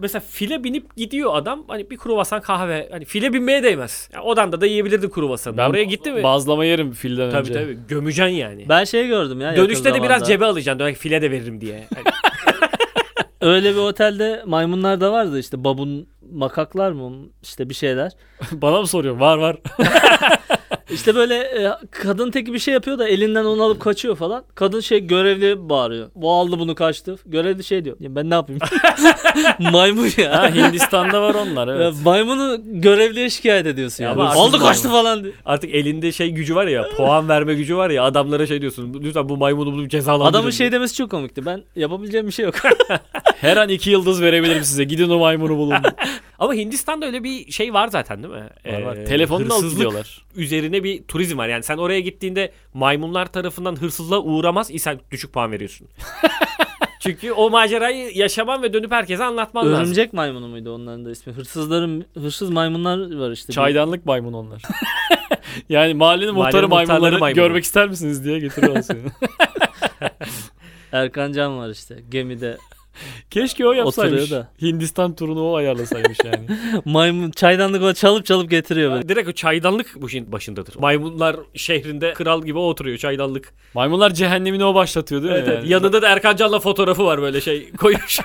mesela 0.04 0.22
file 0.30 0.64
binip 0.64 0.96
gidiyor 0.96 1.30
adam 1.34 1.64
hani 1.68 1.90
bir 1.90 1.96
kruvasan 1.96 2.40
kahve 2.40 2.88
hani 2.92 3.04
file 3.04 3.32
binmeye 3.32 3.62
değmez. 3.62 4.08
Yani 4.12 4.24
odanda 4.24 4.60
da 4.60 4.66
yiyebilirdin 4.66 5.08
kruvasanı. 5.08 5.56
Ben 5.56 5.70
Oraya 5.70 5.84
gitti 5.84 6.12
mi? 6.12 6.22
Bazlama 6.22 6.64
yerim 6.64 6.92
filden 6.92 7.30
tabii 7.30 7.40
önce. 7.50 7.54
tabii 7.54 7.78
gömeceksin 7.88 8.34
yani. 8.34 8.66
Ben 8.68 8.84
şey 8.84 9.06
gördüm 9.06 9.40
ya. 9.40 9.56
Dönüşte 9.56 9.94
de 9.94 10.02
biraz 10.02 10.26
cebe 10.28 10.44
alacaksın. 10.44 10.78
Dönek 10.78 10.96
file 10.96 11.22
de 11.22 11.30
veririm 11.30 11.60
diye. 11.60 11.84
Hani 11.94 12.04
Öyle 13.52 13.72
bir 13.72 13.78
otelde 13.78 14.42
maymunlar 14.46 15.00
da 15.00 15.12
vardı 15.12 15.38
işte 15.38 15.64
babun 15.64 16.06
makaklar 16.32 16.92
mı 16.92 17.12
işte 17.42 17.68
bir 17.68 17.74
şeyler. 17.74 18.12
Bana 18.52 18.80
mı 18.80 18.86
soruyorsun? 18.86 19.20
Var 19.20 19.38
var. 19.38 19.56
İşte 20.90 21.14
böyle 21.14 21.34
e, 21.34 21.72
kadın 21.90 22.30
teki 22.30 22.52
bir 22.52 22.58
şey 22.58 22.74
yapıyor 22.74 22.98
da 22.98 23.08
elinden 23.08 23.44
onu 23.44 23.62
alıp 23.62 23.80
kaçıyor 23.80 24.16
falan. 24.16 24.44
Kadın 24.54 24.80
şey 24.80 25.00
görevli 25.06 25.68
bağırıyor. 25.68 26.10
Bu 26.14 26.32
aldı 26.32 26.58
bunu 26.58 26.74
kaçtı. 26.74 27.16
Görevli 27.26 27.64
şey 27.64 27.84
diyor. 27.84 27.96
Ya 28.00 28.14
ben 28.14 28.30
ne 28.30 28.34
yapayım? 28.34 28.60
Maymun 29.72 30.08
ya. 30.16 30.42
ha, 30.42 30.54
Hindistan'da 30.54 31.22
var 31.22 31.34
onlar 31.34 31.68
Ya 31.68 31.74
evet. 31.74 31.94
maymunu 32.04 32.60
görevliye 32.64 33.30
şikayet 33.30 33.66
ediyorsun 33.66 34.04
Ya 34.04 34.10
ya. 34.10 34.14
ama 34.16 34.30
Aldı 34.30 34.58
kaçtı 34.58 34.88
falan 34.88 35.24
diye. 35.24 35.32
artık 35.44 35.74
elinde 35.74 36.12
şey 36.12 36.30
gücü 36.30 36.54
var 36.54 36.66
ya 36.66 36.84
puan 36.96 37.28
verme 37.28 37.54
gücü 37.54 37.76
var 37.76 37.90
ya 37.90 38.04
adamlara 38.04 38.46
şey 38.46 38.60
diyorsun. 38.60 38.94
Lütfen 39.02 39.28
bu 39.28 39.36
maymunu 39.36 39.72
bulup 39.72 39.90
cezalandırın. 39.90 40.30
Adamın 40.30 40.50
şey 40.50 40.72
demesi 40.72 40.94
çok 40.96 41.10
komikti. 41.10 41.46
Ben 41.46 41.62
yapabileceğim 41.76 42.26
bir 42.26 42.32
şey 42.32 42.44
yok. 42.44 42.54
Her 43.40 43.56
an 43.56 43.68
iki 43.68 43.90
yıldız 43.90 44.22
verebilirim 44.22 44.64
size. 44.64 44.84
Gidin 44.84 45.10
o 45.10 45.18
maymunu 45.18 45.56
bulun. 45.56 45.76
Ama 46.38 46.54
Hindistan'da 46.54 47.06
öyle 47.06 47.24
bir 47.24 47.52
şey 47.52 47.74
var 47.74 47.88
zaten 47.88 48.22
değil 48.22 48.34
mi? 48.34 48.50
Var, 48.66 48.82
var. 48.82 48.96
Ee, 48.96 49.04
Telefonunu 49.04 49.50
da 49.50 49.54
alıp 49.54 49.62
hırsızlık 49.64 49.78
gidiyorlar. 49.78 50.24
üzerine 50.36 50.84
bir 50.84 51.02
turizm 51.02 51.38
var. 51.38 51.48
Yani 51.48 51.62
sen 51.62 51.76
oraya 51.76 52.00
gittiğinde 52.00 52.52
maymunlar 52.74 53.26
tarafından 53.26 53.76
hırsızlığa 53.80 54.20
uğramaz 54.20 54.70
isen 54.70 55.00
düşük 55.10 55.32
puan 55.32 55.52
veriyorsun. 55.52 55.88
Çünkü 57.00 57.32
o 57.32 57.50
macerayı 57.50 58.10
yaşaman 58.14 58.62
ve 58.62 58.72
dönüp 58.72 58.92
herkese 58.92 59.24
anlatman 59.24 59.66
lazım. 59.66 59.84
Örümcek 59.84 60.12
maymunu 60.12 60.48
muydu 60.48 60.74
onların 60.74 61.04
da 61.04 61.10
ismi? 61.10 61.32
Hırsızların 61.32 62.04
hırsız 62.14 62.50
maymunlar 62.50 63.16
var 63.16 63.30
işte. 63.30 63.52
Çaydanlık 63.52 64.06
maymun 64.06 64.32
onlar. 64.32 64.62
yani 65.68 65.94
mahallenin 65.94 66.34
muhtarı 66.34 66.68
muhtarları 66.68 66.88
maymunları 66.88 67.18
maymunu. 67.18 67.42
görmek 67.42 67.64
ister 67.64 67.88
misiniz 67.88 68.24
diye 68.24 68.38
getiriyorlar 68.38 68.82
seni. 68.82 68.98
Erkan 70.92 71.32
Can 71.32 71.58
var 71.58 71.70
işte 71.70 72.02
gemide. 72.08 72.58
Keşke 73.30 73.66
o 73.66 73.72
yapsaymış. 73.72 74.22
Oturuyor 74.22 74.42
da. 74.42 74.48
Hindistan 74.62 75.14
turunu 75.14 75.50
o 75.50 75.56
ayarlasaymış 75.56 76.18
yani. 76.24 76.46
Maymun 76.84 77.30
çaydanlık 77.30 77.82
o 77.82 77.92
çalıp 77.92 78.26
çalıp 78.26 78.50
getiriyor 78.50 78.92
böyle. 78.92 79.08
Direkt 79.08 79.28
o 79.28 79.32
çaydanlık 79.32 79.94
bu 79.96 80.08
işin 80.08 80.32
başındadır. 80.32 80.74
Maymunlar 80.78 81.36
şehrinde 81.54 82.12
kral 82.12 82.42
gibi 82.42 82.58
o 82.58 82.62
oturuyor 82.62 82.98
çaydanlık. 82.98 83.52
Maymunlar 83.74 84.10
cehennemini 84.10 84.64
o 84.64 84.74
başlatıyor 84.74 85.22
değil 85.22 85.32
mi? 85.32 85.38
Evet, 85.38 85.48
evet. 85.48 85.58
yani? 85.58 85.72
Yanında 85.72 86.02
da 86.02 86.08
Erkan 86.08 86.36
Can'la 86.36 86.60
fotoğrafı 86.60 87.04
var 87.04 87.22
böyle 87.22 87.40
şey 87.40 87.72
koymuş 87.78 88.20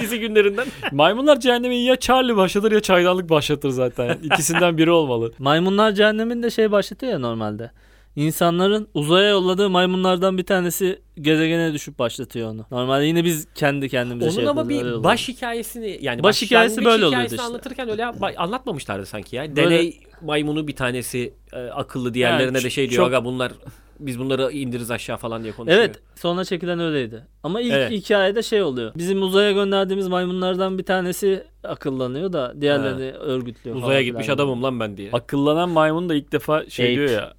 dizi 0.00 0.20
günlerinden. 0.20 0.66
Maymunlar 0.92 1.40
cehennemi 1.40 1.76
ya 1.76 1.96
Charlie 1.96 2.36
başlatır 2.36 2.72
ya 2.72 2.80
çaydanlık 2.80 3.30
başlatır 3.30 3.70
zaten. 3.70 4.18
İkisinden 4.22 4.78
biri 4.78 4.90
olmalı. 4.90 5.32
Maymunlar 5.38 5.92
cehenneminde 5.92 6.50
şey 6.50 6.72
başlatıyor 6.72 7.12
ya 7.12 7.18
normalde. 7.18 7.70
İnsanların 8.16 8.88
uzaya 8.94 9.28
yolladığı 9.28 9.70
maymunlardan 9.70 10.38
bir 10.38 10.42
tanesi 10.46 11.02
gezegene 11.20 11.72
düşüp 11.72 11.98
başlatıyor 11.98 12.50
onu. 12.50 12.66
Normalde 12.70 13.04
yine 13.04 13.24
biz 13.24 13.46
kendi 13.54 13.88
kendimize 13.88 14.26
Onun 14.28 14.36
şey 14.36 14.48
ama 14.48 14.60
yapıyoruz, 14.60 14.98
bir 14.98 15.04
baş 15.04 15.28
hikayesini 15.28 15.98
yani 16.02 16.22
Baş 16.22 16.42
hikayesi 16.42 16.84
böyle 16.84 17.06
oluyordu 17.06 17.26
işte. 17.30 17.42
anlatırken 17.42 17.88
öyle 17.88 18.04
anlatmamışlardı 18.36 19.06
sanki 19.06 19.36
ya. 19.36 19.56
Böyle- 19.56 19.56
Deney 19.70 20.00
maymunu 20.22 20.68
bir 20.68 20.76
tanesi 20.76 21.32
e, 21.52 21.56
akıllı 21.58 22.14
diğerlerine 22.14 22.44
Yani 22.58 22.64
de 22.64 22.70
şey 22.70 22.86
çok- 22.86 22.92
diyor 22.92 23.06
aga 23.06 23.24
bunlar 23.24 23.52
biz 24.00 24.18
bunları 24.18 24.52
indiririz 24.52 24.90
aşağı 24.90 25.16
falan 25.16 25.42
diye 25.42 25.52
konuşuyor. 25.52 25.80
Evet 25.80 25.98
sonra 26.14 26.44
çekilen 26.44 26.80
öyleydi. 26.80 27.26
Ama 27.42 27.60
ilk 27.60 27.72
Evet. 27.72 27.90
hikayede 27.90 28.42
şey 28.42 28.62
oluyor. 28.62 28.92
Bizim 28.96 29.22
uzaya 29.22 29.52
gönderdiğimiz 29.52 30.08
maymunlardan 30.08 30.78
bir 30.78 30.84
tanesi 30.84 31.44
akıllanıyor 31.64 32.32
da 32.32 32.54
diğerlerini 32.60 33.12
örgütlüyor. 33.12 33.76
falan 33.76 33.88
Uzaya 33.88 34.02
gitmiş 34.02 34.28
adamım 34.28 34.62
lan 34.62 34.80
ben 34.80 34.96
diye. 34.96 35.10
Akıllanan 35.12 35.68
maymun 35.68 36.08
da 36.08 36.14
ilk 36.14 36.32
defa 36.32 36.70
şey 36.70 36.86
Ape. 36.86 36.94
diyor 36.96 37.10
ya. 37.10 37.32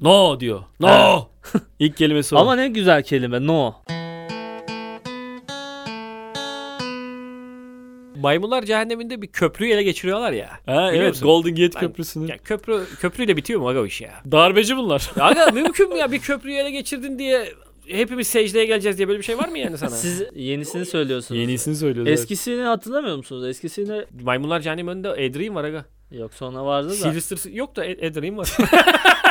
No 0.00 0.40
diyor. 0.40 0.62
No. 0.80 1.28
İlk 1.78 1.96
kelimesi 1.96 2.34
o. 2.34 2.38
Ama 2.38 2.56
ne 2.56 2.68
güzel 2.68 3.02
kelime 3.02 3.46
no. 3.46 3.74
Maymunlar 8.16 8.62
cehenneminde 8.62 9.22
bir 9.22 9.26
köprüyü 9.26 9.72
ele 9.72 9.82
geçiriyorlar 9.82 10.32
ya. 10.32 10.48
ha, 10.66 10.72
Biliyor 10.88 10.92
evet 10.92 11.08
musun? 11.08 11.26
Golden 11.28 11.54
Gate 11.54 11.74
Ben- 11.74 11.80
Köprüsü'nü. 11.80 12.30
Ya 12.30 12.38
köprü 12.38 12.84
köprüyle 13.00 13.36
bitiyor 13.36 13.60
mu 13.60 13.68
aga 13.68 13.80
o 13.80 13.86
iş 13.86 14.00
ya? 14.00 14.10
Darbeci 14.30 14.76
bunlar. 14.76 15.10
Ya 15.16 15.24
Aga 15.24 15.46
mümkün 15.54 15.88
mü 15.88 15.96
ya 15.98 16.12
bir 16.12 16.18
köprüyü 16.18 16.56
ele 16.58 16.70
geçirdin 16.70 17.18
diye 17.18 17.48
hepimiz 17.86 18.26
secdeye 18.28 18.64
geleceğiz 18.66 18.98
diye 18.98 19.08
böyle 19.08 19.18
bir 19.18 19.24
şey 19.24 19.38
var 19.38 19.48
mı 19.48 19.58
yani 19.58 19.78
sana? 19.78 19.90
Siz 19.90 20.22
yenisini 20.34 20.86
söylüyorsunuz. 20.86 21.40
Yenisini 21.40 21.76
söylüyoruz. 21.76 22.08
evet. 22.08 22.18
Eskisini 22.18 22.62
hatırlamıyor 22.62 23.16
musunuz? 23.16 23.46
Eskisini 23.48 24.04
Maymunlar 24.22 24.60
cehennemi 24.60 24.90
önünde 24.90 25.14
Edream 25.24 25.54
var 25.54 25.64
aga. 25.64 25.84
yok 26.10 26.34
sonra 26.34 26.64
vardı 26.64 26.88
da. 26.88 26.94
Sylvester 26.94 27.50
yok 27.52 27.76
da 27.76 27.84
Edream 27.84 28.36
var. 28.36 28.56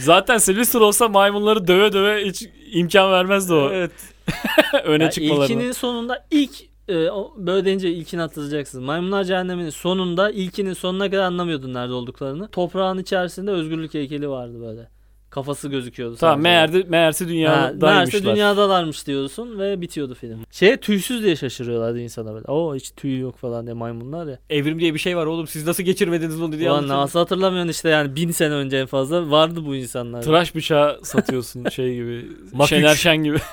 Zaten 0.00 0.38
Sylvester 0.38 0.80
olsa 0.80 1.08
maymunları 1.08 1.66
döve 1.66 1.92
döve 1.92 2.24
hiç 2.24 2.48
imkan 2.72 3.12
vermezdi 3.12 3.54
o 3.54 3.70
evet. 3.72 3.92
öne 4.84 5.04
Ya 5.04 5.10
çıkmalarına. 5.10 5.44
ilkinin 5.44 5.72
sonunda 5.72 6.26
ilk 6.30 6.50
e, 6.88 6.94
böyle 7.36 7.64
deyince 7.64 7.90
ilkini 7.90 8.20
hatırlayacaksınız. 8.20 8.84
Maymunlar 8.84 9.24
Cehennemi'nin 9.24 9.70
sonunda 9.70 10.30
ilkinin 10.30 10.72
sonuna 10.72 11.10
kadar 11.10 11.22
anlamıyordun 11.22 11.74
nerede 11.74 11.92
olduklarını. 11.92 12.48
Toprağın 12.48 12.98
içerisinde 12.98 13.50
özgürlük 13.50 13.94
heykeli 13.94 14.28
vardı 14.28 14.60
böyle. 14.60 14.88
Kafası 15.30 15.68
gözüküyordu. 15.68 16.16
Tamam 16.16 16.40
meğerde, 16.40 16.82
meğerse 16.88 17.24
Ha, 17.24 17.30
dünyadaymışlar. 17.30 17.92
meğerse 17.92 18.24
dünyadalarmış 18.24 19.06
diyorsun 19.06 19.58
ve 19.58 19.80
bitiyordu 19.80 20.14
film. 20.14 20.38
Şeye 20.50 20.76
tüysüz 20.76 21.22
diye 21.22 21.36
şaşırıyorlardı 21.36 22.00
insana 22.00 22.34
böyle. 22.34 22.44
Oo 22.46 22.74
hiç 22.74 22.90
tüy 22.96 23.18
yok 23.20 23.38
falan 23.38 23.66
diye 23.66 23.74
maymunlar 23.74 24.26
ya. 24.26 24.38
Evrim 24.50 24.80
diye 24.80 24.94
bir 24.94 24.98
şey 24.98 25.16
var 25.16 25.26
oğlum 25.26 25.46
siz 25.46 25.66
nasıl 25.66 25.82
geçirmediniz 25.82 26.40
bunu 26.40 26.52
diye 26.58 26.70
Ulan 26.70 26.88
nasıl 26.88 27.18
hatırlamıyorsun 27.18 27.70
işte 27.70 27.88
yani 27.88 28.16
bin 28.16 28.30
sene 28.30 28.54
önce 28.54 28.76
en 28.76 28.86
fazla 28.86 29.30
vardı 29.30 29.66
bu 29.66 29.76
insanlar. 29.76 30.22
Tıraş 30.22 30.54
bıçağı 30.54 31.00
satıyorsun 31.04 31.68
şey 31.70 31.94
gibi. 31.94 32.26
Şener. 32.68 32.94
Şen 32.94 33.16
gibi. 33.16 33.38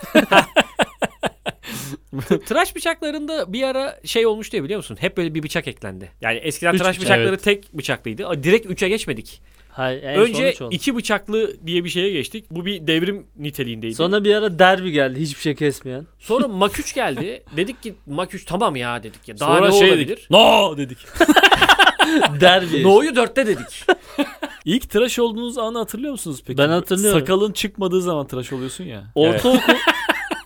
Tıraş 2.46 2.76
bıçaklarında 2.76 3.54
bir 3.54 3.64
ara 3.64 4.00
şey 4.06 4.26
olmuş 4.26 4.52
diye 4.52 4.64
biliyor 4.64 4.78
musun? 4.78 4.98
Hep 5.00 5.18
böyle 5.18 5.34
bir 5.36 5.44
bıçak 5.44 5.68
eklendi. 5.68 6.12
Yani 6.22 6.38
eskiden 6.38 6.74
Üç 6.74 6.80
tıraş 6.82 6.96
bıçak. 6.96 7.06
bıçakları 7.10 7.30
Evet. 7.30 7.44
tek 7.44 7.74
bıçaklıydı. 7.74 8.44
Direkt 8.44 8.66
3'e 8.66 8.90
geçmedik. 8.90 9.42
Hayır, 9.74 10.04
en 10.04 10.20
Önce 10.20 10.34
sonuç 10.44 10.62
oldu. 10.62 10.76
iki 10.76 10.96
bıçaklı 10.96 11.54
diye 11.68 11.84
bir 11.84 11.90
şeye 11.90 12.12
geçtik. 12.12 12.46
Bu 12.52 12.66
bir 12.66 12.88
devrim 12.88 13.28
niteliğindeydi. 13.38 13.96
Sonra, 13.96 14.24
bir 14.24 14.36
ara 14.36 14.60
derbi 14.60 14.92
geldi 14.92 15.20
hiçbir 15.20 15.42
şey 15.42 15.56
kesmeyen. 15.56 16.08
Sonra 16.20 16.48
Mak 16.48 16.80
3 16.80 16.94
geldi. 16.96 17.44
dedik 17.58 17.84
ki 17.84 17.96
Mak 18.06 18.34
3 18.34 18.46
tamam 18.46 18.76
ya 18.76 19.04
dedik 19.04 19.28
ya. 19.28 19.40
Daha 19.40 19.58
Sonra 19.58 19.70
ne 19.70 19.80
şey 19.80 19.90
olabilir? 19.90 20.08
dedik. 20.08 20.30
No 20.32 20.78
dedik. 20.78 20.98
derbi. 22.42 22.84
No'yu 22.84 23.10
4'te 23.12 23.48
dedik. 23.48 23.86
İlk 24.66 24.90
tıraş 24.90 25.20
olduğunuz 25.20 25.58
anı 25.58 25.78
hatırlıyor 25.78 26.12
musunuz 26.12 26.44
peki? 26.46 26.58
Ben 26.58 26.70
hatırlıyorum. 26.70 27.20
Sakalın 27.20 27.52
çıkmadığı 27.52 28.02
zaman 28.02 28.28
tıraş 28.28 28.54
oluyorsun 28.54 28.84
ya. 28.84 29.04
Ortaokul 29.16 29.74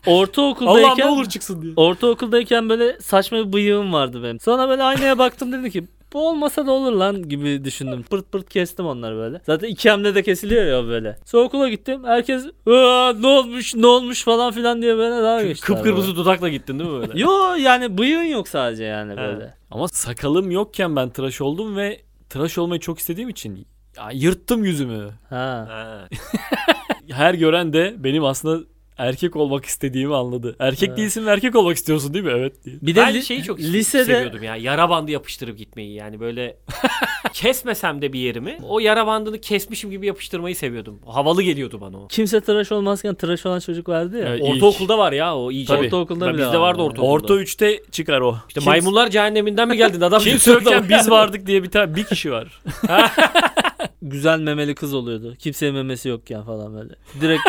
Allah 0.08 0.16
ortaokuldayken 0.16 0.98
ne 0.98 1.10
olur 1.12 1.26
çıksın 1.26 1.62
diye. 1.62 1.74
ortaokuldayken 1.76 2.70
böyle 2.70 3.00
saçma 3.02 3.38
bir 3.48 3.54
bıyığım 3.54 3.94
vardı 3.94 4.24
benim. 4.24 4.40
Sonra 4.40 4.70
böyle 4.70 4.84
aynaya 4.84 5.18
baktım 5.18 5.52
dedim 5.52 5.70
ki 5.70 5.84
bu 6.14 6.28
olmasa 6.30 6.66
da 6.68 6.72
olur 6.72 6.92
lan 6.94 7.30
gibi 7.30 7.66
düşündüm. 7.66 8.04
Pırt 8.04 8.32
pırt 8.32 8.50
kestim 8.50 8.86
onları 8.86 9.16
böyle. 9.18 9.42
Zaten 9.46 9.68
iki 9.68 9.90
hamle 9.90 10.16
de 10.16 10.24
kesiliyor 10.24 10.66
ya 10.66 10.88
böyle. 10.88 11.18
Sonra 11.26 11.44
okula 11.44 11.70
gittim. 11.70 12.04
Herkes 12.04 12.46
"Aa, 12.46 13.14
ne 13.20 13.28
olmuş 13.28 13.76
ne 13.76 13.88
olmuş 13.88 14.24
falan 14.24 14.52
filan 14.52 14.82
diye 14.82 14.98
böyle 14.98 15.24
daha 15.24 15.44
geçti. 15.44 15.66
Kıpkırmızı 15.66 16.16
dudakla 16.16 16.50
gittin 16.50 16.80
değil 16.80 16.90
mi 16.90 17.02
böyle? 17.02 17.20
Yo 17.22 17.54
yani 17.60 17.98
bıyığın 17.98 18.24
yok 18.24 18.48
sadece 18.48 18.84
yani 18.84 19.18
böyle. 19.18 19.54
Ama 19.72 19.88
sakalım 19.88 20.52
yokken 20.52 20.96
ben 20.96 21.10
tıraş 21.10 21.42
oldum 21.42 21.78
ve 21.78 22.02
tıraş 22.30 22.58
olmayı 22.58 22.80
çok 22.82 23.00
istediğim 23.00 23.30
için 23.30 23.68
ya 23.98 24.10
yırttım 24.14 24.64
yüzümü. 24.66 25.10
Ha. 25.30 25.66
Ha. 25.70 26.08
Her 27.12 27.34
gören 27.34 27.74
de 27.74 27.96
benim 27.98 28.24
aslında 28.26 28.64
erkek 28.98 29.36
olmak 29.36 29.66
istediğimi 29.66 30.16
anladı. 30.16 30.56
Erkek 30.60 30.90
Evet. 30.90 30.98
değilsin 30.98 31.26
ve 31.26 31.32
erkek 31.32 31.56
olmak 31.56 31.76
istiyorsun 31.78 32.14
değil 32.14 32.26
mi? 32.26 32.32
Evet 32.36 32.66
diye. 32.66 32.76
Bir 32.82 32.96
de 32.96 33.00
ben 33.02 33.14
li- 33.14 33.24
şeyi 33.24 33.44
çok 33.44 33.60
lisede 33.60 34.06
seviyordum 34.06 34.44
ya. 34.44 34.56
Yara 34.56 34.90
bandı 34.90 35.12
yapıştırıp 35.12 35.58
gitmeyi 35.58 35.94
yani 35.94 36.20
böyle 36.20 36.58
kesmesem 37.34 38.02
de 38.02 38.14
bir 38.14 38.20
yerimi 38.20 38.58
o 38.70 38.80
yara 38.80 39.08
bandını 39.08 39.42
kesmişim 39.42 39.92
gibi 39.92 40.06
yapıştırmayı 40.08 40.56
seviyordum. 40.56 41.00
Havalı 41.06 41.44
geliyordu 41.44 41.82
bana 41.82 41.98
o. 41.98 42.08
kimse 42.08 42.42
tıraş 42.42 42.72
olmazken 42.72 43.16
tıraş 43.16 43.46
olan 43.46 43.60
çocuk 43.60 43.90
vardı 43.90 44.18
ya. 44.20 44.28
Evet. 44.28 44.42
İlk. 44.44 44.54
Ortaokulda 44.56 44.98
var 44.98 45.12
ya 45.12 45.36
o 45.38 45.52
iyice. 45.52 45.76
Tabii. 45.76 45.86
Ortaokulda 45.86 46.28
Ben- 46.28 46.34
bile 46.34 46.44
bizde 46.46 46.58
vardı 46.60 46.82
ortaokulda. 46.82 47.12
Orta 47.12 47.34
3'te 47.34 47.82
çıkar 47.92 48.22
o. 48.22 48.38
İşte 48.48 48.60
Kim- 48.60 48.70
maymunlar 48.70 49.10
cehenneminden 49.10 49.68
mi 49.68 49.78
geldin 49.78 50.02
adam? 50.02 50.22
Kim 50.22 50.40
söyleken 50.40 50.90
biz 50.90 51.10
vardık 51.10 51.48
diye 51.48 51.64
bir 51.64 51.72
tane 51.72 51.96
bir 51.96 52.04
kişi 52.04 52.32
var. 52.32 52.62
Güzel 54.02 54.40
memeli 54.40 54.76
kız 54.76 54.94
oluyordu. 54.94 55.36
Kimseye 55.40 55.72
memesi 55.72 56.10
yokken 56.10 56.44
falan 56.44 56.74
böyle. 56.76 56.94
Direkt 57.22 57.42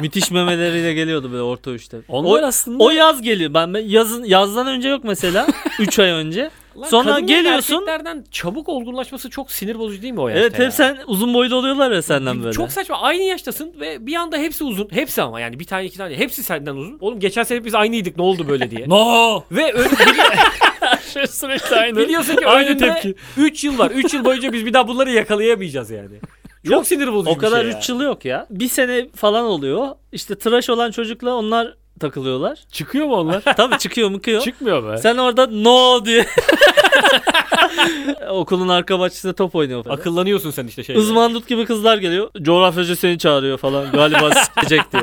Müthiş 0.00 0.30
memeleriyle 0.30 0.94
geliyordu 0.94 1.32
böyle 1.32 1.42
orta 1.42 1.70
üçte. 1.70 1.96
Onlar 2.08 2.42
o, 2.42 2.46
aslında 2.46 2.84
o 2.84 2.90
yaz 2.90 3.22
geliyor. 3.22 3.54
Ben, 3.54 3.74
ben 3.74 3.80
yazın 3.86 4.24
yazdan 4.24 4.66
önce 4.66 4.88
yok 4.88 5.04
mesela. 5.04 5.46
3 5.78 5.98
ay 5.98 6.10
önce. 6.10 6.50
Lan 6.76 6.88
Sonra 6.88 7.02
kadınların 7.04 7.26
geliyorsun- 7.26 7.74
Erkeklerden 7.74 8.24
çabuk 8.30 8.68
olgunlaşması 8.68 9.30
çok 9.30 9.52
sinir 9.52 9.78
bozucu 9.78 10.02
değil 10.02 10.12
mi 10.12 10.20
o 10.20 10.28
yaşta 10.28 10.40
Evet 10.40 10.58
ya? 10.58 10.64
hep 10.66 10.72
sen 10.72 10.98
uzun 11.06 11.34
boylu 11.34 11.54
oluyorlar 11.56 11.90
ya 11.90 12.02
senden 12.02 12.42
böyle. 12.42 12.52
Çok 12.52 12.72
saçma. 12.72 13.00
Aynı 13.00 13.22
yaştasın 13.22 13.72
ve 13.80 14.06
bir 14.06 14.14
anda 14.14 14.36
hepsi 14.36 14.64
uzun. 14.64 14.88
Hepsi 14.92 15.22
ama 15.22 15.40
yani 15.40 15.60
bir 15.60 15.64
tane 15.64 15.84
iki 15.84 15.96
tane. 15.98 16.18
Hepsi 16.18 16.42
senden 16.42 16.76
uzun. 16.76 16.98
Oğlum 17.00 17.20
geçen 17.20 17.42
sene 17.42 17.64
biz 17.64 17.74
aynıydık 17.74 18.16
ne 18.16 18.22
oldu 18.22 18.48
böyle 18.48 18.70
diye. 18.70 18.84
no 18.88 19.42
ve 19.50 19.72
öyle 19.74 19.88
şey 21.12 21.26
sürekli 21.26 21.76
aynı. 21.76 21.96
biliyorsun 21.98 22.36
ki 22.36 22.46
Aynı 22.46 22.68
önünde 22.70 22.92
tepki. 22.94 23.14
3 23.36 23.64
yıl 23.64 23.78
var. 23.78 23.90
3 23.90 24.14
yıl 24.14 24.24
boyunca 24.24 24.52
biz 24.52 24.66
bir 24.66 24.72
daha 24.72 24.88
bunları 24.88 25.10
yakalayamayacağız 25.10 25.90
yani. 25.90 26.14
Çok 26.64 26.72
Yok, 26.72 26.86
sinir 26.86 27.12
bozucu 27.12 27.30
o 27.30 27.38
kadar 27.38 27.66
bir 27.66 27.70
şey 27.70 27.80
3 27.80 27.88
ya. 27.88 27.94
yıl 27.94 28.02
yok 28.02 28.24
ya. 28.24 28.46
Bir 28.50 28.68
sene 28.68 29.08
falan 29.16 29.44
oluyor. 29.44 29.88
İşte 30.12 30.38
tıraş 30.38 30.70
olan 30.70 30.90
çocukla 30.90 31.34
onlar 31.34 31.74
takılıyorlar. 32.00 32.58
Çıkıyor 32.72 33.06
mu 33.06 33.14
onlar? 33.14 33.40
Tabii 33.56 33.78
çıkıyor 33.78 34.10
mıkıyor. 34.10 34.42
Çıkmıyor 34.42 34.92
be. 34.92 34.98
Sen 34.98 35.16
orada 35.16 35.46
no 35.46 36.04
diye. 36.04 36.26
Okulun 38.30 38.68
arka 38.68 38.98
bahçesinde 39.00 39.32
top 39.32 39.54
oynuyor 39.54 39.84
falan. 39.84 39.96
Akıllanıyorsun 39.96 40.50
sen 40.50 40.66
işte 40.66 40.84
şey. 40.84 40.96
Izmandut 40.96 41.48
gibi 41.48 41.64
kızlar 41.64 41.98
geliyor. 41.98 42.30
Coğrafyacı 42.42 42.96
seni 42.96 43.18
çağırıyor 43.18 43.58
falan. 43.58 43.92
Galiba 43.92 44.30
s**ecek 44.34 44.92
diye. 44.92 45.02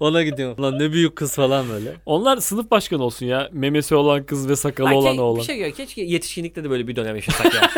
Ona 0.00 0.22
gidiyor. 0.22 0.58
Lan 0.58 0.78
ne 0.78 0.92
büyük 0.92 1.16
kız 1.16 1.34
falan 1.34 1.68
böyle. 1.68 1.94
Onlar 2.06 2.36
sınıf 2.36 2.70
başkanı 2.70 3.04
olsun 3.04 3.26
ya. 3.26 3.48
Memesi 3.52 3.94
olan 3.94 4.26
kız 4.26 4.48
ve 4.48 4.56
sakalı 4.56 4.88
Ha, 4.88 4.94
olan 4.94 5.18
oğlan. 5.18 5.40
Bir 5.40 5.44
şey 5.46 5.56
gör. 5.58 5.70
Keşke 5.70 6.02
yetişkinlikte 6.02 6.64
de 6.64 6.70
böyle 6.70 6.88
bir 6.88 6.96
dönem 6.96 7.16
yaşasak 7.16 7.54
ya. 7.54 7.70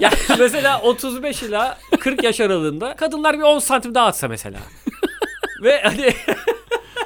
Ya 0.00 0.10
mesela 0.38 0.80
35 0.80 1.42
ila 1.42 1.78
40 2.00 2.24
yaş 2.24 2.40
aralığında 2.40 2.96
kadınlar 2.96 3.38
bir 3.38 3.42
10 3.42 3.58
santim 3.58 3.94
daha 3.94 4.06
atsa 4.06 4.28
mesela. 4.28 4.58
Ve 5.62 5.82
hani 5.82 6.12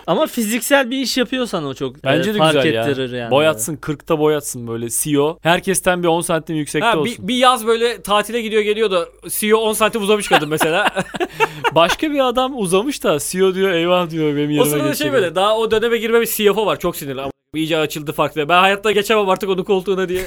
Ama 0.09 0.27
fiziksel 0.27 0.91
bir 0.91 0.99
iş 0.99 1.17
yapıyorsan 1.17 1.65
o 1.65 1.75
çok 1.75 2.05
Bence 2.05 2.31
e, 2.31 2.35
de 2.35 2.39
fark 2.39 2.55
güzel 2.55 2.75
ya. 2.75 2.83
ettirir 2.83 3.13
yani. 3.13 3.31
Boyatsın 3.31 3.77
40'ta 3.77 4.19
boyatsın 4.19 4.69
böyle 4.69 4.89
CEO. 4.91 5.39
Herkesten 5.43 6.03
bir 6.03 6.09
10 6.09 6.21
santim 6.21 6.57
yüksekte 6.57 6.87
ha, 6.87 6.95
bir, 6.95 6.99
olsun. 6.99 7.29
bir 7.29 7.37
yaz 7.37 7.67
böyle 7.67 8.03
tatile 8.03 8.41
gidiyor 8.43 8.63
geliyor 8.63 8.91
da 8.91 9.09
CEO 9.29 9.59
10 9.59 9.73
santim 9.73 10.03
uzamış 10.03 10.29
kadın 10.29 10.49
mesela. 10.49 10.89
Başka 11.75 12.11
bir 12.11 12.29
adam 12.29 12.59
uzamış 12.59 13.05
da 13.05 13.19
CEO 13.19 13.55
diyor 13.55 13.71
eyvah 13.71 14.11
diyor 14.11 14.37
benim 14.37 14.51
yerime 14.51 14.63
o 14.63 14.65
sırada 14.65 14.83
şey 14.83 14.89
geçecek. 14.91 15.13
böyle 15.13 15.35
daha 15.35 15.59
o 15.59 15.71
döneme 15.71 15.99
girmemiş 15.99 16.37
CFO 16.37 16.67
var 16.67 16.79
çok 16.79 16.97
sinirli 16.97 17.21
ama 17.21 17.31
iyice 17.55 17.79
açıldı 17.79 18.13
farklı. 18.13 18.49
Ben 18.49 18.61
hayatta 18.61 18.93
geçemem 18.93 19.29
artık 19.29 19.51
onun 19.51 19.65
koltuğuna 19.65 20.09
diye. 20.09 20.23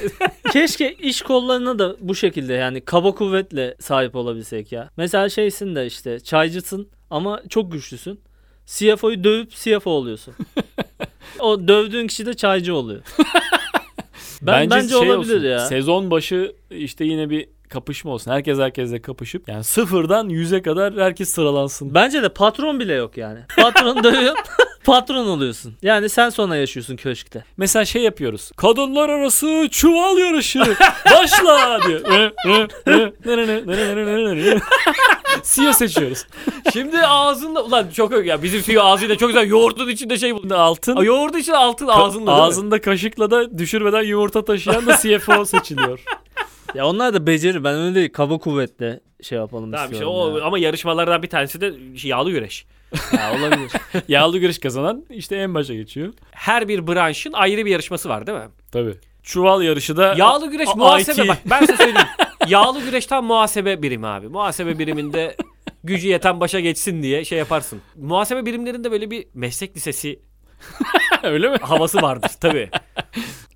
Keşke 0.51 0.93
iş 0.93 1.21
kollarına 1.21 1.79
da 1.79 1.95
bu 1.99 2.15
şekilde 2.15 2.53
yani 2.53 2.81
kaba 2.81 3.15
kuvvetle 3.15 3.75
sahip 3.79 4.15
olabilsek 4.15 4.71
ya. 4.71 4.89
Mesela 4.97 5.29
şeysin 5.29 5.75
de 5.75 5.85
işte 5.85 6.19
çaycısın 6.19 6.89
ama 7.09 7.41
çok 7.49 7.71
güçlüsün. 7.71 8.19
CFO'yu 8.65 9.23
dövüp 9.23 9.51
CFO 9.51 9.91
oluyorsun. 9.91 10.33
o 11.39 11.67
dövdüğün 11.67 12.07
kişi 12.07 12.25
de 12.25 12.33
çaycı 12.33 12.75
oluyor. 12.75 13.01
Ben, 14.41 14.69
bence, 14.69 14.89
şey 14.89 14.97
olabilir 14.97 15.35
olsun, 15.35 15.47
ya. 15.47 15.59
Sezon 15.59 16.11
başı 16.11 16.55
işte 16.71 17.05
yine 17.05 17.29
bir 17.29 17.47
kapışma 17.71 18.11
olsun. 18.11 18.31
Herkes 18.31 18.59
herkesle 18.59 19.01
kapışıp 19.01 19.49
yani 19.49 19.63
sıfırdan 19.63 20.29
yüze 20.29 20.61
kadar 20.61 20.93
herkes 20.93 21.29
sıralansın. 21.29 21.93
Bence 21.93 22.23
de 22.23 22.29
patron 22.29 22.79
bile 22.79 22.93
yok 22.93 23.17
yani. 23.17 23.39
Patron 23.57 24.03
dövüyor. 24.03 24.35
patron 24.83 25.27
oluyorsun. 25.27 25.73
Yani 25.81 26.09
sen 26.09 26.29
sonra 26.29 26.55
yaşıyorsun 26.55 26.95
köşkte. 26.95 27.43
Mesela 27.57 27.85
şey 27.85 28.01
yapıyoruz. 28.01 28.51
Kadınlar 28.57 29.09
arası 29.09 29.67
çuval 29.71 30.17
yarışı. 30.17 30.59
Başla 31.17 31.79
diyor. 31.87 32.01
CEO 35.43 35.73
seçiyoruz. 35.73 36.25
Şimdi 36.73 36.97
ağzında 37.05 37.63
ulan 37.63 37.87
çok 37.95 38.11
yok 38.11 38.25
ya 38.25 38.43
bizim 38.43 38.61
CEO 38.61 38.83
ağzıyla 38.83 39.17
çok 39.17 39.29
güzel 39.29 39.47
yoğurdun 39.47 39.89
içinde 39.89 40.17
şey 40.17 40.35
buldu. 40.35 40.55
Altın 40.55 40.95
Aa, 40.95 41.03
Yoğurdun 41.03 41.37
içinde 41.37 41.57
altın 41.57 41.87
ağzında 41.87 42.27
değil 42.27 42.37
mi? 42.37 42.43
ağzında 42.43 42.81
kaşıkla 42.81 43.31
da 43.31 43.57
düşürmeden 43.57 44.01
yumurta 44.03 44.45
taşıyan 44.45 44.85
da 44.85 44.97
CFO 44.97 45.45
seçiliyor. 45.45 45.99
Ya 46.75 46.85
onlar 46.87 47.13
da 47.13 47.27
beceri. 47.27 47.63
Ben 47.63 47.75
öyle 47.75 47.95
değil. 47.95 48.11
Kaba 48.13 48.37
kuvvetle 48.37 48.99
şey 49.21 49.37
yapalım 49.37 49.71
Tamam 49.71 49.85
işte 49.85 49.95
istiyorum. 49.95 50.33
o 50.33 50.37
ya. 50.37 50.45
ama 50.45 50.59
yarışmalardan 50.59 51.23
bir 51.23 51.29
tanesi 51.29 51.61
de 51.61 51.97
şey, 51.97 52.09
yağlı 52.11 52.31
güreş. 52.31 52.65
Ya 53.17 53.33
olabilir. 53.39 53.71
Yağlı 54.07 54.37
güreş 54.39 54.59
kazanan 54.59 55.05
işte 55.09 55.35
en 55.35 55.53
başa 55.53 55.73
geçiyor. 55.73 56.13
Her 56.31 56.67
bir 56.67 56.87
branşın 56.87 57.33
ayrı 57.33 57.65
bir 57.65 57.71
yarışması 57.71 58.09
var 58.09 58.27
değil 58.27 58.37
mi? 58.37 58.47
Tabii. 58.71 58.93
Çuval 59.23 59.61
yarışı 59.61 59.97
da 59.97 60.13
Yağlı 60.17 60.51
güreş 60.51 60.69
A- 60.69 60.75
muhasebe 60.75 61.21
IT. 61.23 61.29
bak 61.29 61.37
ben 61.45 61.59
size 61.59 61.77
söyleyeyim. 61.77 62.07
Yağlı 62.47 62.81
güreş 62.81 63.05
tam 63.05 63.25
muhasebe 63.25 63.81
birimi 63.81 64.07
abi. 64.07 64.27
Muhasebe 64.27 64.79
biriminde 64.79 65.35
gücü 65.83 66.07
yeten 66.07 66.39
başa 66.39 66.59
geçsin 66.59 67.03
diye 67.03 67.25
şey 67.25 67.37
yaparsın. 67.39 67.81
Muhasebe 67.95 68.45
birimlerinde 68.45 68.91
böyle 68.91 69.11
bir 69.11 69.27
meslek 69.33 69.75
lisesi 69.75 70.19
öyle 71.23 71.49
mi? 71.49 71.57
havası 71.61 72.01
vardır 72.01 72.31
tabii. 72.41 72.69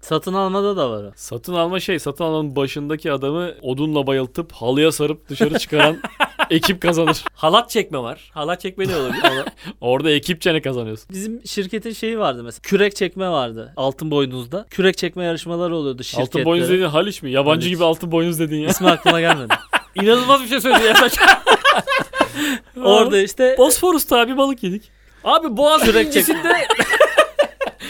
Satın 0.06 0.34
almada 0.34 0.78
da 0.78 0.90
var 0.90 1.04
o. 1.04 1.12
Satın 1.16 1.54
alma 1.54 1.80
şey 1.80 2.00
satın 2.00 2.24
almanın 2.24 2.56
başındaki 2.56 3.12
adamı 3.12 3.52
odunla 3.62 4.08
bayıltıp 4.08 4.52
halıya 4.52 4.92
sarıp 4.92 5.30
dışarı 5.30 5.60
çıkaran 5.60 5.98
ekip 6.50 6.82
kazanır. 6.82 7.24
Halat 7.34 7.70
çekme 7.70 8.00
var. 8.00 8.32
Halat 8.34 8.62
çekme 8.62 8.88
ne 8.88 8.96
olabilir? 8.96 9.24
Orada 9.82 10.12
ekipçe 10.12 10.54
ne 10.54 10.62
kazanıyorsun? 10.62 11.08
Bizim 11.10 11.42
şirketin 11.48 11.92
şeyi 11.94 12.20
vardı 12.20 12.44
mesela. 12.44 12.62
Kürek 12.62 12.96
çekme 12.96 13.30
vardı. 13.30 13.74
Altın 13.78 14.12
boynuzda. 14.12 14.66
Kürek 14.70 14.98
çekme 14.98 15.24
yarışmaları 15.24 15.76
oluyordu 15.76 16.04
şirketlere. 16.04 16.26
Altın 16.42 16.46
boynuz 16.46 16.70
dediğin 16.70 16.90
Haliç 16.90 17.24
mi? 17.24 17.32
Yabancı 17.32 17.62
Haliç. 17.62 17.76
gibi 17.76 17.84
altın 17.84 18.12
boynuz 18.12 18.40
dedin 18.40 18.58
ya. 18.58 18.70
İsmi 18.70 18.90
aklıma 18.90 19.20
gelmedi. 19.20 19.54
İnanılmaz 19.96 20.44
bir 20.44 20.48
şey 20.48 20.62
söyledi 20.62 20.84
ya. 20.86 21.10
Orada 22.84 23.22
işte 23.22 23.56
Bosforus'ta 23.58 24.28
bir 24.28 24.38
balık 24.38 24.64
yedik. 24.64 24.92
Abi 25.24 25.58
Boğaz 25.58 25.82
Kürek 25.84 26.02
birincisiinde 26.02 26.68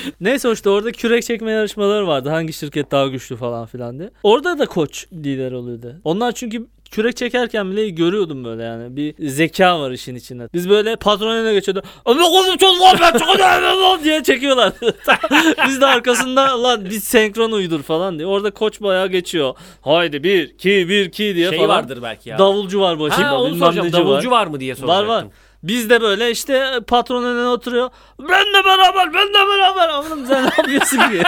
neyse 0.21 0.51
işte 0.51 0.69
orada 0.69 0.91
kürek 0.91 1.23
çekme 1.25 1.51
yarışmaları 1.51 2.07
vardı. 2.07 2.29
Hangi 2.29 2.53
şirket 2.53 2.91
daha 2.91 3.07
güçlü 3.07 3.35
falan 3.35 3.65
filan 3.65 3.99
diye. 3.99 4.09
Orada 4.23 4.59
da 4.59 4.65
koç 4.65 5.05
lider 5.13 5.51
oluyordu. 5.51 5.95
Onlar 6.03 6.31
çünkü 6.31 6.67
kürek 6.91 7.17
çekerken 7.17 7.71
bile 7.71 7.89
görüyordum 7.89 8.43
böyle 8.43 8.63
yani. 8.63 8.95
Bir 8.95 9.29
zeka 9.29 9.79
var 9.79 9.91
işin 9.91 10.15
içinde. 10.15 10.49
Biz 10.53 10.69
böyle 10.69 10.95
patron 10.95 11.31
önüne 11.35 11.53
geçiyordu. 11.53 11.83
Ama 12.05 12.21
kızım 12.23 12.57
çok 12.57 12.81
lan 12.81 12.97
ben 13.01 13.17
çok 13.17 14.03
diye 14.03 14.23
çekiyorlar. 14.23 14.73
biz 15.67 15.81
de 15.81 15.85
arkasında 15.85 16.63
lan 16.63 16.85
biz 16.89 17.03
senkron 17.03 17.51
uydur 17.51 17.83
falan 17.83 18.17
diye. 18.17 18.27
Orada 18.27 18.51
koç 18.51 18.81
bayağı 18.81 19.07
geçiyor. 19.07 19.53
Haydi 19.81 20.23
bir, 20.23 20.49
iki, 20.49 20.69
bir, 20.89 21.05
iki 21.05 21.35
diye 21.35 21.49
şey 21.49 21.57
falan. 21.57 21.69
vardır 21.69 21.99
belki 22.03 22.29
ya. 22.29 22.39
Davulcu 22.39 22.79
var 22.81 22.99
başında. 22.99 23.27
ha 23.27 23.39
onu 23.41 23.45
bilmem 23.53 23.59
soracağım. 23.59 23.93
Davulcu 23.93 24.31
var. 24.31 24.41
var 24.41 24.47
mı 24.47 24.59
diye 24.59 24.73
Var 24.73 24.77
soracaktım. 24.77 25.07
var. 25.09 25.25
Biz 25.67 25.89
de 25.89 26.01
böyle 26.01 26.31
işte 26.31 26.79
patron 26.87 27.23
önüne 27.23 27.47
oturuyor. 27.47 27.89
Benle 28.19 28.65
beraber, 28.65 29.13
benle 29.13 29.47
beraber. 29.47 29.89
Oğlum 29.89 30.25
sen 30.27 30.43
ne 30.45 30.49
yapıyorsun 30.57 30.97
ki? 30.97 31.23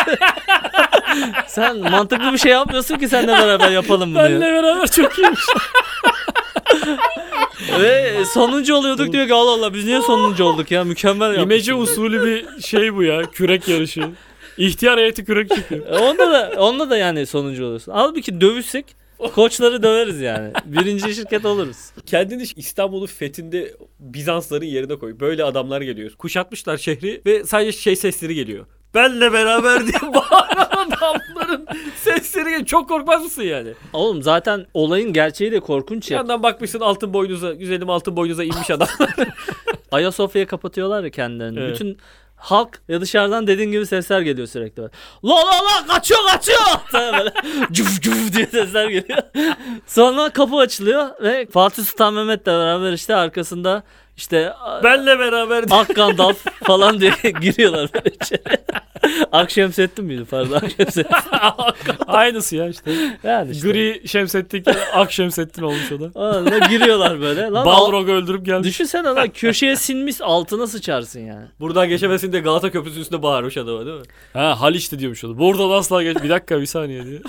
sen 1.48 1.78
mantıklı 1.78 2.34
bir 2.34 2.38
şey 2.38 2.52
yapmıyorsun 2.52 2.96
ki 2.98 3.10
seninle 3.10 3.34
beraber 3.34 3.72
yapalım 3.72 4.16
bunu. 4.16 4.24
Benle 4.24 4.42
beraber 4.54 4.88
çok 4.92 5.20
iyiymiş. 5.20 5.40
Ve 7.80 8.14
sonuncu 8.34 8.76
oluyorduk 8.76 9.14
diyor 9.14 9.28
ki 9.28 9.34
Allah 9.34 9.52
Allah 9.52 9.74
biz 9.74 9.86
niye 9.86 10.02
sonuncu 10.02 10.44
olduk 10.44 10.72
ya 10.72 10.84
mükemmel 10.84 11.26
yapmışız. 11.28 11.44
İmece 11.44 11.74
usulü 11.74 12.26
bir 12.26 12.62
şey 12.62 12.96
bu 12.96 13.04
ya. 13.04 13.22
Kürek 13.32 13.68
yarışı. 13.68 14.10
İhtiyar 14.58 15.00
heyeti 15.00 15.26
kürek 15.26 15.56
çıkıyor. 15.56 15.86
E, 15.88 15.98
Onda 15.98 16.32
da 16.32 16.62
onda 16.62 16.90
da 16.90 16.98
yani 16.98 17.26
sonuncu 17.26 17.66
oluyorsun. 17.66 17.92
Halbuki 17.92 18.42
dövüşsek 18.42 18.86
koçları 19.36 19.84
döveriz 19.84 20.22
yani. 20.22 20.52
Birinci 20.66 21.16
şirket 21.16 21.46
oluruz. 21.46 21.78
Kendini 22.06 22.44
İstanbul'un 22.56 23.06
fethinde 23.06 23.74
Bizansların 24.00 24.66
yerine 24.66 24.96
koy. 24.96 25.20
Böyle 25.20 25.44
adamlar 25.44 25.82
geliyor. 25.82 26.12
Kuşatmışlar 26.12 26.78
şehri 26.78 27.22
ve 27.26 27.44
sadece 27.44 27.72
şey 27.72 27.96
sesleri 27.96 28.36
geliyor. 28.36 28.66
Benle 28.94 29.34
beraber 29.34 29.80
diye 29.88 30.14
bağıran 30.14 30.70
adamların 30.72 31.68
sesleri 31.96 32.44
geliyor. 32.50 32.66
Çok 32.66 32.90
korkmaz 32.90 33.24
mısın 33.24 33.44
yani? 33.44 33.70
Oğlum 33.94 34.24
zaten 34.24 34.66
olayın 34.74 35.14
gerçeği 35.14 35.52
de 35.52 35.60
korkunç 35.60 36.08
Bir 36.08 36.12
ya. 36.12 36.18
yandan 36.18 36.44
bakmışsın 36.44 36.80
altın 36.80 37.14
boynuza, 37.14 37.54
güzelim 37.54 37.90
altın 37.90 38.16
boynuza 38.16 38.44
inmiş 38.44 38.72
adam. 38.72 38.88
Ayasofya'ya 39.92 40.48
kapatıyorlar 40.48 41.04
ya 41.04 41.10
kendilerini. 41.10 41.60
Evet. 41.60 41.76
Bütün 41.76 41.98
halk 42.38 42.82
ya 42.88 43.02
dışarıdan 43.02 43.48
dediğin 43.48 43.72
gibi 43.72 43.86
sesler 43.86 44.22
geliyor 44.22 44.48
sürekli. 44.48 44.82
Böyle. 44.82 44.92
La 45.26 45.36
la 45.36 45.66
la 45.66 45.88
kaçıyor 45.88 46.20
kaçıyor. 46.32 46.60
Böyle 46.94 47.34
cüf 47.72 48.02
cüf 48.02 48.34
diye 48.34 48.46
sesler 48.46 48.90
geliyor. 48.90 49.20
Sonra 49.88 50.30
kapı 50.30 50.56
açılıyor 50.56 51.10
ve 51.22 51.48
Fatih 51.52 51.84
Sultan 51.84 52.14
Mehmet'le 52.14 52.46
beraber 52.46 52.94
işte 52.94 53.16
arkasında 53.16 53.84
işte 54.18 54.54
Benle 54.84 55.20
beraber. 55.20 55.64
Ak 55.72 55.96
Gandalf 55.96 56.38
falan 56.64 57.00
diye 57.00 57.12
giriyorlar 57.42 57.90
böyle 57.94 58.16
içeri. 58.22 58.42
Akşemseddin 59.32 60.06
miydi 60.06 60.26
pardon 60.30 60.56
Akşemseddin. 60.56 61.16
Aynısı 62.08 62.56
ya 62.56 62.70
işte. 62.70 62.92
Yani 63.24 63.52
işte. 63.52 63.70
Gri 63.72 64.08
Şemsettin 64.08 64.64
Ak 64.94 65.12
Şemsettin 65.12 65.62
olmuş 65.64 65.92
o 65.92 66.00
da. 66.00 66.20
Onunla 66.20 66.58
giriyorlar 66.58 67.22
böyle. 67.22 67.42
Lan 67.42 67.54
al- 67.54 67.66
Balrog'u 67.66 68.12
öldürüp 68.12 68.46
gelmiş. 68.46 68.68
Düşünsene 68.68 69.08
lan 69.08 69.30
köşeye 69.34 69.76
sinmiş 69.76 70.22
altına 70.22 70.68
sıçarsın 70.68 71.20
yani. 71.20 71.46
Buradan 71.60 71.90
geçemesin 71.90 72.32
diye 72.32 72.42
Galata 72.42 72.72
Köprüsü'nün 72.72 73.02
üstünde 73.02 73.24
bağırmış 73.24 73.58
adama 73.58 73.86
değil 73.86 73.98
mi? 73.98 74.06
Ha 74.34 74.62
Haliç'ti 74.62 75.00
diyormuş 75.00 75.24
o 75.24 75.30
da. 75.30 75.38
Buradan 75.38 75.70
asla 75.70 76.04
geç. 76.04 76.18
Bir 76.24 76.30
dakika 76.30 76.62
bir 76.62 76.66
saniye 76.66 77.06
diye. 77.06 77.20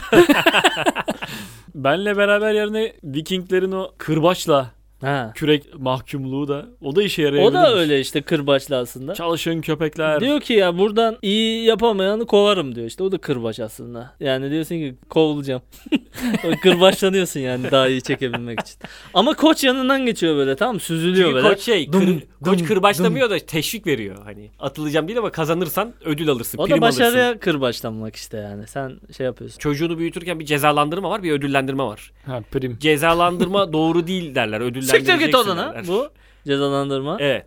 Benle 1.74 2.16
beraber 2.16 2.52
yerine 2.52 2.92
Vikinglerin 3.04 3.72
o 3.72 3.90
kırbaçla 3.98 4.70
Ha. 5.00 5.32
Kürek 5.34 5.78
mahkumluğu 5.78 6.48
da 6.48 6.66
o 6.82 6.96
da 6.96 7.02
işe 7.02 7.22
O 7.22 7.24
yarayabilir. 7.24 7.52
da 7.54 7.74
öyle 7.74 8.00
işte 8.00 8.22
kırbaçlı 8.22 8.76
aslında. 8.76 9.14
Çalışın 9.14 9.60
köpekler. 9.60 10.20
Diyor 10.20 10.40
ki 10.40 10.52
ya 10.52 10.78
buradan 10.78 11.16
iyi 11.22 11.64
yapamayanı 11.64 12.26
kovarım 12.26 12.74
diyor 12.74 12.86
işte 12.86 13.02
o 13.02 13.12
da 13.12 13.18
kırbaç 13.18 13.60
aslında. 13.60 14.14
Yani 14.20 14.50
diyorsun 14.50 14.74
ki 14.74 14.94
kovulacağım. 15.08 15.62
Kırbaçlanıyorsun 16.62 17.40
yani 17.40 17.70
daha 17.70 17.88
iyi 17.88 18.02
çekebilmek 18.02 18.60
için. 18.60 18.76
Ama 19.14 19.34
koç 19.34 19.64
yanından 19.64 20.06
geçiyor 20.06 20.36
böyle 20.36 20.56
tamam 20.56 20.80
süzülüyor 20.80 21.28
Çünkü 21.28 21.34
böyle. 21.34 21.48
koç 21.48 21.60
şey, 21.60 21.92
Dum, 21.92 22.00
kır, 22.00 22.24
koç 22.44 22.58
dum, 22.58 22.66
kırbaçlamıyor 22.66 23.30
da 23.30 23.38
teşvik 23.38 23.86
veriyor. 23.86 24.16
Hani 24.24 24.50
atılacağım 24.58 25.08
değil 25.08 25.18
ama 25.18 25.30
kazanırsan 25.30 25.92
ödül 26.04 26.28
alırsın, 26.30 26.58
O 26.58 26.62
da 26.62 26.66
prim 26.74 26.82
alırsın. 26.82 27.00
başarıya 27.04 27.38
kırbaçlanmak 27.38 28.16
işte 28.16 28.36
yani. 28.36 28.66
Sen 28.66 28.92
şey 29.16 29.26
yapıyorsun. 29.26 29.58
Çocuğunu 29.58 29.98
büyütürken 29.98 30.40
bir 30.40 30.44
cezalandırma 30.44 31.10
var, 31.10 31.22
bir 31.22 31.32
ödüllendirme 31.32 31.82
var. 31.82 32.12
Ha 32.26 32.40
prim. 32.50 32.78
Cezalandırma 32.80 33.72
doğru 33.72 34.06
değil 34.06 34.34
derler, 34.34 34.56
ödüllendireceksin 34.60 34.87
Siktir 34.96 35.14
git 35.14 35.34
odana. 35.34 35.74
Bu 35.88 36.08
cezalandırma. 36.46 37.16
Evet. 37.20 37.46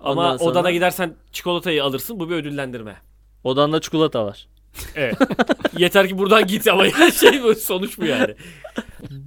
Ama 0.00 0.22
Ondan 0.22 0.36
sonra- 0.36 0.50
odana 0.50 0.70
gidersen 0.70 1.14
çikolatayı 1.32 1.84
alırsın, 1.84 2.20
bu 2.20 2.30
bir 2.30 2.34
ödüllendirme. 2.34 2.96
Odanda 3.44 3.80
çikolata 3.80 4.26
var. 4.26 4.46
Evet. 4.94 5.14
Yeter 5.78 6.08
ki 6.08 6.18
buradan 6.18 6.46
git 6.46 6.68
ama 6.68 6.86
ya 6.86 7.10
şey 7.20 7.42
bu 7.42 7.54
sonuç 7.54 7.98
bu 7.98 8.04
yani. 8.04 8.34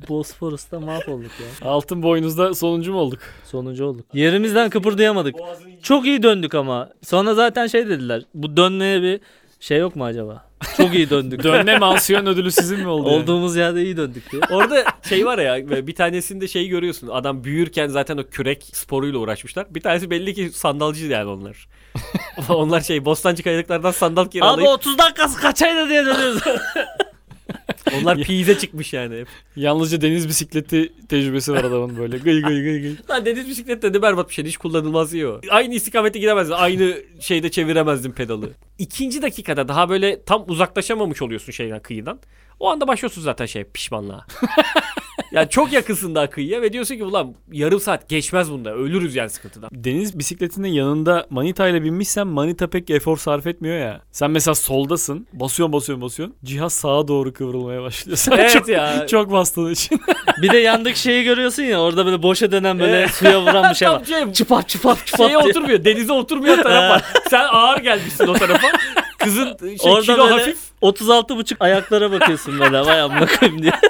Bosporus'ta 0.10 0.80
mahvolduk 0.80 1.32
ya. 1.40 1.70
Altın 1.70 2.04
boynuzda 2.04 2.54
sonuncu 2.54 2.94
mu 2.94 3.00
olduk? 3.00 3.20
Sonuncu 3.46 3.86
olduk. 3.86 4.06
Yerimizden 4.14 4.70
kıpırdayamadık. 4.70 5.36
Çok 5.84 6.06
iyi 6.06 6.24
döndük 6.24 6.56
ama. 6.56 6.90
Sonra 7.04 7.34
zaten 7.34 7.68
şey 7.68 7.88
dediler. 7.88 8.24
Bu 8.34 8.58
dönmeye 8.58 9.02
bir 9.02 9.20
şey 9.60 9.78
yok 9.80 9.96
mu 9.96 10.06
acaba? 10.06 10.47
Çok 10.78 10.94
iyi 10.94 11.10
döndük. 11.10 11.44
Dönme 11.44 11.78
mansiyon 11.78 12.26
ödülü 12.26 12.52
sizin 12.52 12.80
mi 12.80 12.88
oldu? 12.88 13.10
yani? 13.10 13.22
Olduğumuz 13.22 13.56
yerde 13.56 13.84
iyi 13.84 13.98
döndük 13.98 14.32
diye. 14.32 14.42
Orada 14.50 14.84
şey 15.10 15.26
var 15.26 15.38
ya 15.38 15.88
bir 15.88 15.96
tanesinde 15.96 16.48
şeyi 16.48 16.70
görüyorsun. 16.70 17.08
Adam 17.08 17.44
büyürken 17.44 17.88
zaten 17.88 18.18
o 18.18 18.24
kürek 18.24 18.70
sporuyla 18.74 19.20
uğraşmışlar. 19.20 19.76
Bir 19.76 19.82
tanesi 19.82 20.10
belli 20.10 20.34
ki 20.34 20.50
sandalcı 20.54 21.06
yani 21.06 21.30
onlar. 21.30 21.68
onlar 22.50 22.82
şey 22.82 23.06
Bostancı 23.06 23.44
kayalıklardan 23.44 23.92
sandal 23.92 24.24
Abi 24.24 24.30
kiralayıp 24.30 24.70
30 24.70 24.98
dakikası 24.98 25.40
kaçaydı 25.40 25.90
diye 25.90 26.06
dönüyoruz. 26.06 26.42
onlar 28.02 28.18
piyize 28.18 28.58
çıkmış 28.58 28.94
yani. 28.94 29.20
hep. 29.20 29.28
Yalnızca 29.56 30.02
deniz 30.02 30.28
bisikleti 30.28 30.94
tecrübesi 31.10 31.52
var 31.52 31.64
adamın 31.64 31.98
böyle. 31.98 32.18
Gıy 32.18 32.42
gıy 32.42 32.64
gıy 32.64 32.82
gıy. 32.82 32.96
Lan 33.10 33.26
deniz 33.26 33.48
bisiklette 33.48 33.94
de 33.94 34.02
berbat 34.02 34.30
bir 34.30 34.34
şey. 34.34 34.46
Hiç 34.46 34.58
kullanılmaz 34.58 35.14
iyi 35.14 35.28
o. 35.28 35.42
Aynı 35.50 35.74
istikamette 35.74 36.20
gidemezdin. 36.20 36.54
Aynı 36.54 36.98
şeyde 37.20 37.52
çeviremezdin 37.52 38.12
pedalı. 38.12 38.50
İkinci 38.80 39.22
dakikada 39.22 39.68
daha 39.68 39.90
böyle 39.90 40.24
tam 40.24 40.44
uzaklaşamamış 40.48 41.22
oluyorsun 41.22 41.52
şeyden 41.52 41.82
kıyıdan. 41.82 42.20
O 42.60 42.70
anda 42.70 42.88
başlıyorsun 42.88 43.22
zaten 43.22 43.46
şey 43.46 43.64
pişmanlığa. 43.64 44.26
yani 45.38 45.50
çok 45.50 45.74
yakınsın 45.74 46.16
daha 46.16 46.30
kıyıya 46.30 46.62
ve 46.62 46.74
diyorsun 46.74 46.96
ki 46.96 47.04
ulan 47.04 47.34
yarım 47.52 47.80
saat 47.80 48.10
geçmez 48.10 48.52
bunda. 48.52 48.74
Ölürüz 48.74 49.16
yani 49.16 49.30
sıkıntıdan. 49.30 49.70
Deniz 49.74 50.20
bisikletinin 50.20 50.68
yanında 50.68 51.26
manita 51.30 51.68
ile 51.68 51.84
binmişsen 51.84 52.28
manita 52.28 52.68
pek 52.68 52.90
efor 52.90 53.18
sarf 53.18 53.48
etmiyor 53.48 53.78
ya. 53.80 54.02
Sen 54.12 54.32
mesela 54.32 54.56
soldasın. 54.56 55.28
Basıyorsun 55.34 55.74
basıyorsun 55.74 56.02
basıyorsun. 56.06 56.36
Cihaz 56.44 56.74
sağa 56.74 57.08
doğru 57.08 57.34
kıvrılmaya 57.34 57.82
başlıyor. 57.82 58.18
Sen 58.18 58.32
Evet 58.32 58.52
çok, 58.52 58.68
ya. 58.70 59.08
çok 59.08 59.32
bastığın 59.32 59.72
için. 59.72 60.02
bir 60.42 60.52
de 60.52 60.58
yandaki 60.58 61.00
şeyi 61.00 61.24
görüyorsun 61.24 61.64
ya 61.64 61.82
orada 61.82 62.06
böyle 62.06 62.24
boşa 62.24 62.52
dönen 62.52 62.80
böyle 62.80 63.08
suya 63.08 63.42
vuran 63.42 63.70
bir 63.70 63.76
şey 63.76 63.90
var. 63.90 63.96
Tam 63.96 64.06
şey, 64.06 64.34
Çıpap 64.34 64.68
çıpap 64.70 65.06
çıpap 65.06 65.28
şeye 65.28 65.28
diye. 65.30 65.38
oturmuyor. 65.38 65.86
Denize 65.86 66.14
oturmayan 66.14 66.64
taraf 66.64 66.92
var. 66.92 67.04
Sen 67.30 67.46
ağır 67.52 67.78
gelmişsin 67.80 68.28
o 68.28 68.34
tarafa. 68.34 68.68
Kızın 69.28 69.58
şey, 69.78 69.92
Orada 69.92 70.02
kilo 70.02 70.18
böyle 70.18 70.34
hafif. 70.34 70.58
36 70.82 71.38
buçuk 71.38 71.62
ayaklara 71.62 72.12
bakıyorsun 72.12 72.60
böyle 72.60 72.80
vay 72.82 73.02
amına 73.02 73.26
koyayım 73.26 73.62
diye. 73.62 73.72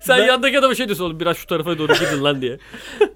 Sen 0.00 0.18
Ben- 0.18 0.26
yandaki 0.26 0.58
adama 0.58 0.74
şey 0.74 0.86
diyorsun 0.88 1.04
oğlum 1.04 1.20
biraz 1.20 1.36
şu 1.36 1.46
tarafa 1.46 1.78
doğru 1.78 1.92
gidin 1.92 2.24
lan 2.24 2.42
diye. 2.42 2.58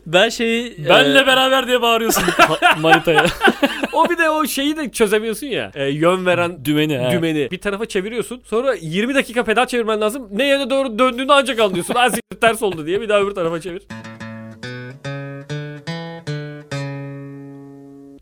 Ben 0.06 0.28
şeyi 0.28 0.88
Benle 0.88 1.18
e, 1.20 1.26
beraber 1.26 1.66
diye 1.66 1.82
bağırıyorsun 1.82 2.22
ma- 2.28 2.80
manitaya. 2.80 3.26
O 3.92 4.08
bir 4.10 4.18
de 4.18 4.30
o 4.30 4.46
şeyi 4.46 4.76
de 4.76 4.90
çözemiyorsun 4.90 5.46
ya. 5.46 5.70
E, 5.74 5.84
yön 5.84 6.26
veren 6.26 6.64
Dümeni 6.64 6.98
ha. 6.98 7.10
dümeni 7.10 7.50
bir 7.50 7.58
tarafa 7.58 7.86
çeviriyorsun. 7.86 8.42
Sonra 8.44 8.74
20 8.80 9.14
dakika 9.14 9.44
pedal 9.44 9.66
çevirmen 9.66 10.00
lazım. 10.00 10.28
Ne 10.32 10.48
yöne 10.48 10.70
doğru 10.70 10.98
döndüğünü 10.98 11.32
ancak 11.32 11.60
anlıyorsun. 11.60 11.94
Siktir 11.94 12.40
ters 12.40 12.62
oldu 12.62 12.86
diye 12.86 13.00
bir 13.00 13.08
daha 13.08 13.20
öbür 13.20 13.30
tarafa 13.34 13.60
çevir. 13.60 13.82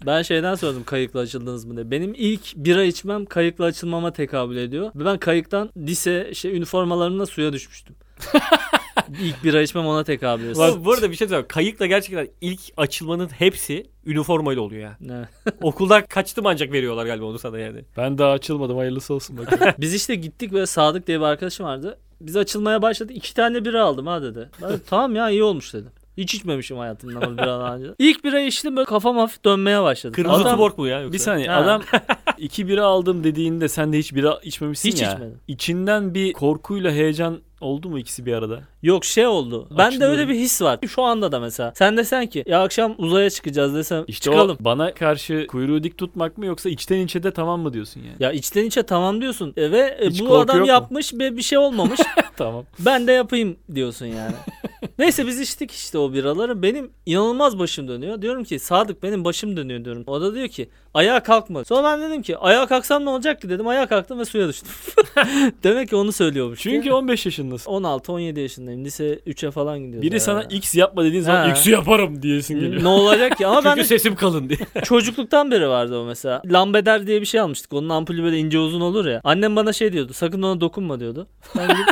Ben 0.09 0.23
şeyden 0.23 0.55
sordum 0.55 0.85
kayıkla 0.85 1.21
açıldınız 1.21 1.65
mı 1.65 1.77
diye. 1.77 1.91
Benim 1.91 2.15
ilk 2.17 2.57
bira 2.57 2.85
içmem 2.85 3.25
kayıkla 3.25 3.65
açılmama 3.65 4.13
tekabül 4.13 4.57
ediyor. 4.57 4.91
Ve 4.95 5.05
ben 5.05 5.19
kayıktan 5.19 5.71
lise 5.77 6.35
şey 6.35 6.57
üniformalarımla 6.57 7.27
suya 7.27 7.53
düşmüştüm. 7.53 7.97
ilk 9.23 9.45
bira 9.45 9.63
içmem 9.63 9.87
ona 9.87 10.05
tekabül 10.05 10.45
ediyor. 10.45 10.69
Ama 10.69 10.85
bu 10.85 10.93
arada 10.93 11.11
bir 11.11 11.17
şey 11.17 11.29
söyleyeyim. 11.29 11.47
Kayıkla 11.49 11.87
gerçekten 11.87 12.29
ilk 12.41 12.61
açılmanın 12.77 13.29
hepsi 13.29 13.87
üniformayla 14.07 14.63
oluyor 14.63 14.83
ya. 14.83 14.97
Ne? 15.01 15.29
Okulda 15.63 16.07
kaçtım 16.07 16.47
ancak 16.47 16.73
veriyorlar 16.73 17.07
galiba 17.07 17.25
onu 17.25 17.39
sana 17.39 17.59
yani. 17.59 17.85
Ben 17.97 18.19
daha 18.19 18.33
açılmadım 18.33 18.77
hayırlısı 18.79 19.15
olsun 19.15 19.39
bakayım. 19.39 19.75
Biz 19.79 19.95
işte 19.95 20.15
gittik 20.15 20.53
ve 20.53 20.67
Sadık 20.67 21.07
diye 21.07 21.21
bir 21.21 21.25
arkadaşım 21.25 21.67
vardı. 21.67 21.99
Biz 22.21 22.37
açılmaya 22.37 22.83
başladı. 22.83 23.13
iki 23.13 23.35
tane 23.35 23.65
bira 23.65 23.85
aldım 23.85 24.07
ha 24.07 24.23
dedi. 24.23 24.51
Ben 24.63 24.71
de, 24.71 24.79
tamam 24.87 25.17
ya 25.17 25.31
iyi 25.31 25.43
olmuş 25.43 25.75
dedim. 25.75 25.91
Hiç 26.19 26.35
içmemişim 26.35 26.79
hayatımda 26.79 27.19
o 27.19 27.33
biradan 27.33 27.81
önce. 27.81 27.95
İlk 27.99 28.25
bira 28.25 28.41
içtim 28.41 28.77
böyle 28.77 28.85
kafam 28.87 29.17
hafif 29.17 29.45
dönmeye 29.45 29.83
başladı. 29.83 30.13
Kırmızı 30.15 30.43
Adam 30.43 30.53
tuborg 30.53 30.79
mu 30.79 30.87
ya 30.87 31.01
yoksa? 31.01 31.13
bir 31.13 31.19
saniye 31.19 31.49
Ha. 31.49 31.57
adam 31.57 31.83
iki 32.39 32.69
bira 32.69 32.85
aldım 32.85 33.25
dediğinde 33.25 33.69
sen 33.69 33.93
de 33.93 33.99
hiç 33.99 34.15
bira 34.15 34.41
içmemişsin 34.43 34.89
Hiç 34.89 35.03
ya. 35.03 35.13
içmedim. 35.13 35.39
İçinden 35.49 36.15
bir 36.15 36.33
korkuyla 36.33 36.93
heyecan 36.93 37.39
oldu 37.61 37.89
mu 37.89 37.99
ikisi 37.99 38.27
bir 38.27 38.33
arada? 38.33 38.61
Yok 38.83 39.05
şey 39.05 39.27
oldu. 39.27 39.69
Ben 39.79 40.01
de 40.01 40.05
öyle 40.05 40.29
bir 40.29 40.35
his 40.35 40.63
var. 40.63 40.79
Şu 40.89 41.03
anda 41.03 41.33
da 41.33 41.41
mesela. 41.41 41.73
Sen 41.75 41.97
desen 41.97 42.27
ki 42.27 42.45
ya 42.47 42.63
akşam 42.63 42.95
uzaya 42.99 43.31
çıkacağız 43.31 43.75
desem 43.75 44.05
İşte 44.09 44.25
çıkalım. 44.31 44.57
o 44.61 44.65
bana 44.65 44.95
karşı 44.95 45.47
kuyruğu 45.47 45.83
dik 45.83 45.99
tutmak 45.99 46.39
mı 46.39 46.47
yoksa 46.47 46.69
içten 46.69 46.99
içe 46.99 47.23
de 47.23 47.31
tamam 47.31 47.61
mı 47.61 47.73
diyorsun 47.73 48.01
yani? 48.01 48.17
Ya 48.21 48.33
içten 48.33 48.65
içe 48.65 48.83
tamam 48.83 49.21
diyorsun. 49.21 49.53
E 49.57 49.71
ve 49.71 49.97
e, 50.01 50.09
Hiç 50.11 50.21
bu 50.21 50.39
adam 50.39 50.59
mu? 50.59 50.67
yapmış 50.67 51.15
ve 51.15 51.37
bir 51.37 51.43
şey 51.43 51.59
olmamış. 51.59 52.01
tamam. 52.37 52.65
ben 52.79 53.07
de 53.07 53.13
yapayım 53.13 53.57
diyorsun 53.75 54.07
yani. 54.07 54.35
Neyse 54.99 55.27
biz 55.27 55.41
içtik 55.41 55.71
işte 55.71 55.99
o 55.99 56.13
biraları. 56.13 56.63
Benim 56.63 56.91
inanılmaz 57.07 57.59
başım 57.59 57.89
dönüyor. 57.89 58.23
Diyorum 58.23 58.45
ki 58.45 58.59
Sadık 58.59 59.03
benim 59.03 59.25
başım 59.25 59.57
dönüyor 59.57 59.85
diyorum. 59.85 60.05
O 60.07 60.21
da 60.21 60.35
diyor 60.35 60.49
ki 60.49 60.69
ayağa 60.95 61.21
kalkma. 61.23 61.65
Sonra 61.65 61.83
ben 61.85 62.11
dedim 62.11 62.23
ki 62.23 62.39
ayağa 62.39 62.67
kalksam 62.67 63.05
ne 63.05 63.11
olacak 63.11 63.41
ki 63.43 63.49
dedim. 63.49 63.69
Ayağa 63.69 63.87
kalktım 63.87 64.19
ve 64.19 64.25
suya 64.25 64.49
düştüm. 64.49 64.69
Demek 65.65 65.89
ki 65.89 65.97
onu 65.97 66.13
söylüyormuş. 66.13 66.61
Çünkü 66.61 66.93
15 66.93 67.27
yaşındasın. 67.27 67.71
16-17 67.71 68.41
yaşındayım. 68.41 68.85
Lise 68.85 69.15
3'e 69.27 69.51
falan 69.51 69.79
gidiyoruz. 69.79 70.03
Biri 70.03 70.21
sana 70.21 70.43
X 70.43 70.75
yapma 70.75 71.05
dediğin 71.05 71.23
zaman 71.23 71.41
Ha. 71.45 71.51
X'i 71.51 71.71
yaparım 71.71 72.23
diyesin 72.23 72.61
geliyor. 72.61 72.83
ne 72.83 72.89
olacak 72.89 73.39
ki? 73.39 73.47
Ama 73.47 73.57
ben 73.65 73.71
Çünkü 73.71 73.81
de 73.83 73.85
sesim 73.85 74.15
kalın 74.15 74.49
diye. 74.49 74.59
çocukluktan 74.85 75.51
beri 75.51 75.69
vardı 75.69 75.99
o 75.99 76.05
mesela. 76.05 76.43
Lambeder 76.47 77.07
diye 77.07 77.21
bir 77.21 77.27
şey 77.27 77.41
almıştık. 77.41 77.73
Onun 77.73 77.89
ampulü 77.89 78.23
böyle 78.23 78.39
ince 78.39 78.59
uzun 78.59 78.81
olur 78.81 79.07
ya. 79.07 79.21
Annem 79.25 79.57
bana 79.57 79.73
şey 79.73 79.93
diyordu. 79.93 80.13
Sakın 80.13 80.43
ona 80.43 80.61
dokunma 80.61 81.01
diyordu. 81.01 81.27
Ben 81.57 81.69
gidip 81.69 81.87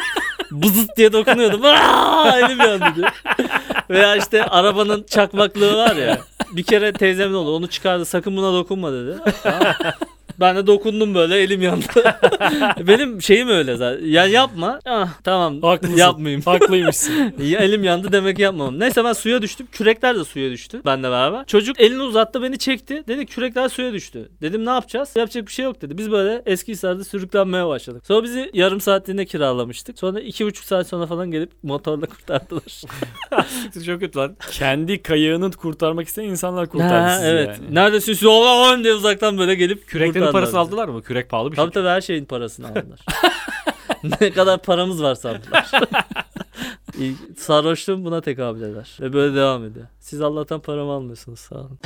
bızıt 0.50 0.96
diye 0.96 1.12
dokunuyordum. 1.12 1.64
Aa, 1.64 2.38
elim 2.38 2.58
yandı 2.60 2.84
diyor. 2.96 3.22
Veya 3.90 4.16
işte 4.16 4.44
arabanın 4.44 5.02
çakmaklığı 5.10 5.76
var 5.76 5.96
ya. 5.96 6.18
Bir 6.52 6.62
kere 6.62 6.92
teyzemin 6.92 7.34
oldu. 7.34 7.56
Onu 7.56 7.66
çıkardı. 7.66 8.04
Sakın 8.04 8.36
buna 8.36 8.52
dokunma 8.52 8.92
dedi. 8.92 9.16
Ben 10.40 10.56
de 10.56 10.66
dokundum 10.66 11.14
böyle 11.14 11.36
elim 11.36 11.62
yandı. 11.62 11.86
Benim 12.86 13.22
şeyim 13.22 13.48
öyle 13.48 13.76
zaten. 13.76 14.06
Ya 14.06 14.26
yapma. 14.26 14.80
Ah, 14.84 15.08
tamam 15.24 15.62
Haklısın. 15.62 15.96
yapmayayım. 15.96 16.42
Haklıymışsın. 16.42 17.34
Elim 17.40 17.84
yandı 17.84 18.12
demek 18.12 18.38
yapmam. 18.38 18.80
Neyse 18.80 19.04
ben 19.04 19.12
suya 19.12 19.42
düştüm. 19.42 19.66
Kürekler 19.72 20.16
de 20.16 20.24
suya 20.24 20.50
düştü 20.50 20.80
benle 20.84 21.10
beraber. 21.10 21.44
Çocuk 21.46 21.80
elini 21.80 22.02
uzattı 22.02 22.42
beni 22.42 22.58
çekti. 22.58 23.04
Dedi 23.08 23.26
kürekler 23.26 23.68
suya 23.68 23.92
düştü. 23.92 24.30
Dedim 24.40 24.66
ne 24.66 24.70
yapacağız? 24.70 25.10
Yapacak 25.16 25.46
bir 25.46 25.52
şey 25.52 25.64
yok 25.64 25.82
dedi. 25.82 25.98
Biz 25.98 26.10
böyle 26.10 26.42
Eskihisar'da 26.46 27.04
sürüklenmeye 27.04 27.66
başladık. 27.66 28.06
Sonra 28.06 28.22
bizi 28.22 28.50
yarım 28.54 28.80
saatliğine 28.80 29.24
kiralamıştık. 29.24 29.98
Sonra 29.98 30.20
iki 30.20 30.46
buçuk 30.46 30.64
saat 30.64 30.86
sonra 30.86 31.06
falan 31.06 31.30
gelip 31.30 31.50
motorla 31.62 32.06
kurtardılar. 32.06 32.82
Çok 33.86 34.00
kötü 34.00 34.18
lan. 34.18 34.36
Kendi 34.52 35.02
kayığını 35.02 35.50
kurtarmak 35.50 36.08
isteyen 36.08 36.28
insanlar 36.28 36.68
kurtardı 36.68 36.94
ha, 36.94 37.16
sizi 37.16 37.26
evet. 37.26 37.48
yani. 37.48 37.74
Neredesin? 37.74 38.26
Oğlan 38.26 38.84
diye 38.84 38.94
uzaktan 38.94 39.38
böyle 39.38 39.54
gelip 39.54 39.86
Küreklerin 39.86 40.12
kurtardılar 40.12 40.25
parasını 40.32 40.60
bizi. 40.60 40.68
aldılar 40.68 40.88
mı? 40.88 41.02
Kürek 41.02 41.30
pahalı 41.30 41.50
bir 41.50 41.56
şey. 41.56 41.64
Tabii 41.64 41.74
tabii 41.74 41.88
her 41.88 42.00
şeyin 42.00 42.24
parasını 42.24 42.68
aldılar. 42.68 43.00
ne 44.20 44.30
kadar 44.30 44.62
paramız 44.62 45.02
var 45.02 45.14
sandılar. 45.14 45.70
Sarhoşluğum 47.36 48.04
buna 48.04 48.20
tekabül 48.20 48.62
eder. 48.62 48.96
Ve 49.00 49.12
böyle 49.12 49.36
devam 49.36 49.64
ediyor. 49.64 49.86
Siz 50.00 50.20
Allah'tan 50.22 50.60
paramı 50.60 50.92
almıyorsunuz 50.92 51.40
sağ 51.40 51.56
olun. 51.56 51.78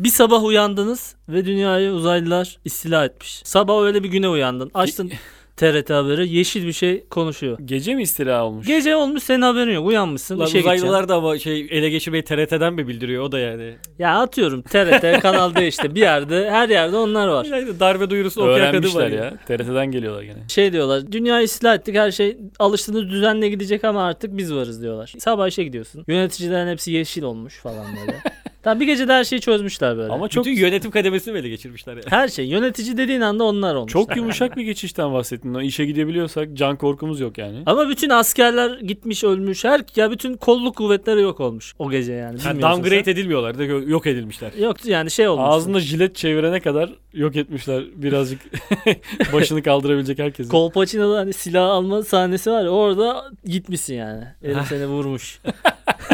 Bir 0.00 0.08
sabah 0.08 0.44
uyandınız 0.44 1.14
ve 1.28 1.44
dünyayı 1.44 1.90
uzaylılar 1.90 2.58
istila 2.64 3.04
etmiş. 3.04 3.42
Sabah 3.44 3.82
öyle 3.82 4.02
bir 4.02 4.08
güne 4.08 4.28
uyandın. 4.28 4.70
Açtın 4.74 5.12
TRT 5.60 5.90
haberi 5.90 6.28
yeşil 6.28 6.66
bir 6.66 6.72
şey 6.72 7.04
konuşuyor. 7.10 7.58
Gece 7.64 7.94
mi 7.94 8.02
istila 8.02 8.44
olmuş? 8.44 8.66
Gece 8.66 8.96
olmuş 8.96 9.22
senin 9.22 9.42
haberin 9.42 9.74
yok. 9.74 9.86
Uyanmışsın 9.86 10.38
Lan 10.38 10.46
işe 10.46 10.58
gideceksin. 10.58 10.86
uzaylılar 10.86 11.08
da 11.08 11.14
ama 11.14 11.38
şey 11.38 11.66
ele 11.70 11.90
geçirmeyi 11.90 12.24
TRT'den 12.24 12.72
mi 12.74 12.88
bildiriyor 12.88 13.22
o 13.22 13.32
da 13.32 13.38
yani. 13.38 13.74
Ya 13.98 14.20
atıyorum 14.20 14.62
TRT 14.62 15.20
kanalda 15.22 15.62
işte 15.62 15.94
bir 15.94 16.00
yerde 16.00 16.50
her 16.50 16.68
yerde 16.68 16.96
onlar 16.96 17.28
var. 17.28 17.44
Yani 17.44 17.80
darbe 17.80 18.10
duyurusunu 18.10 18.44
okuyan 18.50 18.72
kadın 18.72 18.94
var 18.94 19.00
Öğrenmişler 19.00 19.24
ya. 19.24 19.36
TRT'den 19.46 19.86
geliyorlar 19.86 20.22
gene. 20.22 20.48
Şey 20.48 20.72
diyorlar 20.72 21.12
dünyayı 21.12 21.44
istila 21.44 21.74
ettik 21.74 21.96
her 21.96 22.10
şey 22.10 22.36
alıştığınız 22.58 23.08
düzenle 23.10 23.48
gidecek 23.48 23.84
ama 23.84 24.04
artık 24.04 24.36
biz 24.36 24.54
varız 24.54 24.82
diyorlar. 24.82 25.14
Sabah 25.18 25.48
işe 25.48 25.64
gidiyorsun. 25.64 26.04
Yöneticilerin 26.08 26.68
hepsi 26.68 26.92
yeşil 26.92 27.22
olmuş 27.22 27.58
falan 27.58 27.86
böyle. 28.00 28.18
Tamam 28.62 28.80
bir 28.80 28.86
gecede 28.86 29.12
her 29.12 29.24
şeyi 29.24 29.40
çözmüşler 29.40 29.96
böyle. 29.96 30.12
Ama 30.12 30.28
çok 30.28 30.44
Bütün 30.46 30.56
yönetim 30.56 30.90
kademesini 30.90 31.38
ele 31.38 31.48
geçirmişler 31.48 31.96
ya. 31.96 32.02
her 32.08 32.28
şey 32.28 32.44
yönetici 32.46 32.96
dediğin 32.96 33.20
anda 33.20 33.44
onlar 33.44 33.74
olmuş. 33.74 33.92
çok 33.92 34.16
yumuşak 34.16 34.56
bir 34.56 34.62
geçişten 34.62 35.12
bahsettin. 35.12 35.54
O 35.54 35.60
işe 35.60 35.84
gidebiliyorsak 35.84 36.48
can 36.54 36.76
korkumuz 36.76 37.20
yok 37.20 37.38
yani. 37.38 37.62
Ama 37.66 37.88
bütün 37.88 38.10
askerler 38.10 38.78
gitmiş 38.80 39.24
ölmüş. 39.24 39.64
Her 39.64 39.80
ya 39.96 40.10
bütün 40.10 40.34
kolluk 40.36 40.76
kuvvetleri 40.76 41.20
yok 41.20 41.40
olmuş 41.40 41.74
o 41.78 41.90
gece 41.90 42.12
yani. 42.12 42.20
Yani 42.44 42.54
Bilmiyorsun 42.54 42.62
downgrade 42.82 43.10
edilmiyorlar 43.10 43.58
da 43.58 43.64
yok 43.64 44.06
edilmişler. 44.06 44.50
sen. 44.56 44.62
Yok 44.62 44.84
yani 44.84 45.10
şey 45.10 45.28
olmuş. 45.28 45.44
Ağzında 45.48 45.80
jilet 45.80 46.16
çevirene 46.16 46.60
kadar 46.60 46.90
yok 47.12 47.36
etmişler 47.36 47.84
birazcık 47.94 48.40
başını 49.32 49.62
kaldırabilecek 49.62 50.18
herkesi. 50.18 50.50
Kolpaçino'da 50.50 51.18
hani 51.18 51.32
silah 51.32 51.68
alma 51.70 52.02
sahnesi 52.02 52.50
var 52.50 52.62
ya 52.64 52.70
orada 52.70 53.24
gitmişsin 53.44 53.94
yani. 53.94 54.24
Elim 54.42 54.64
seni 54.68 54.86
vurmuş. 54.86 55.40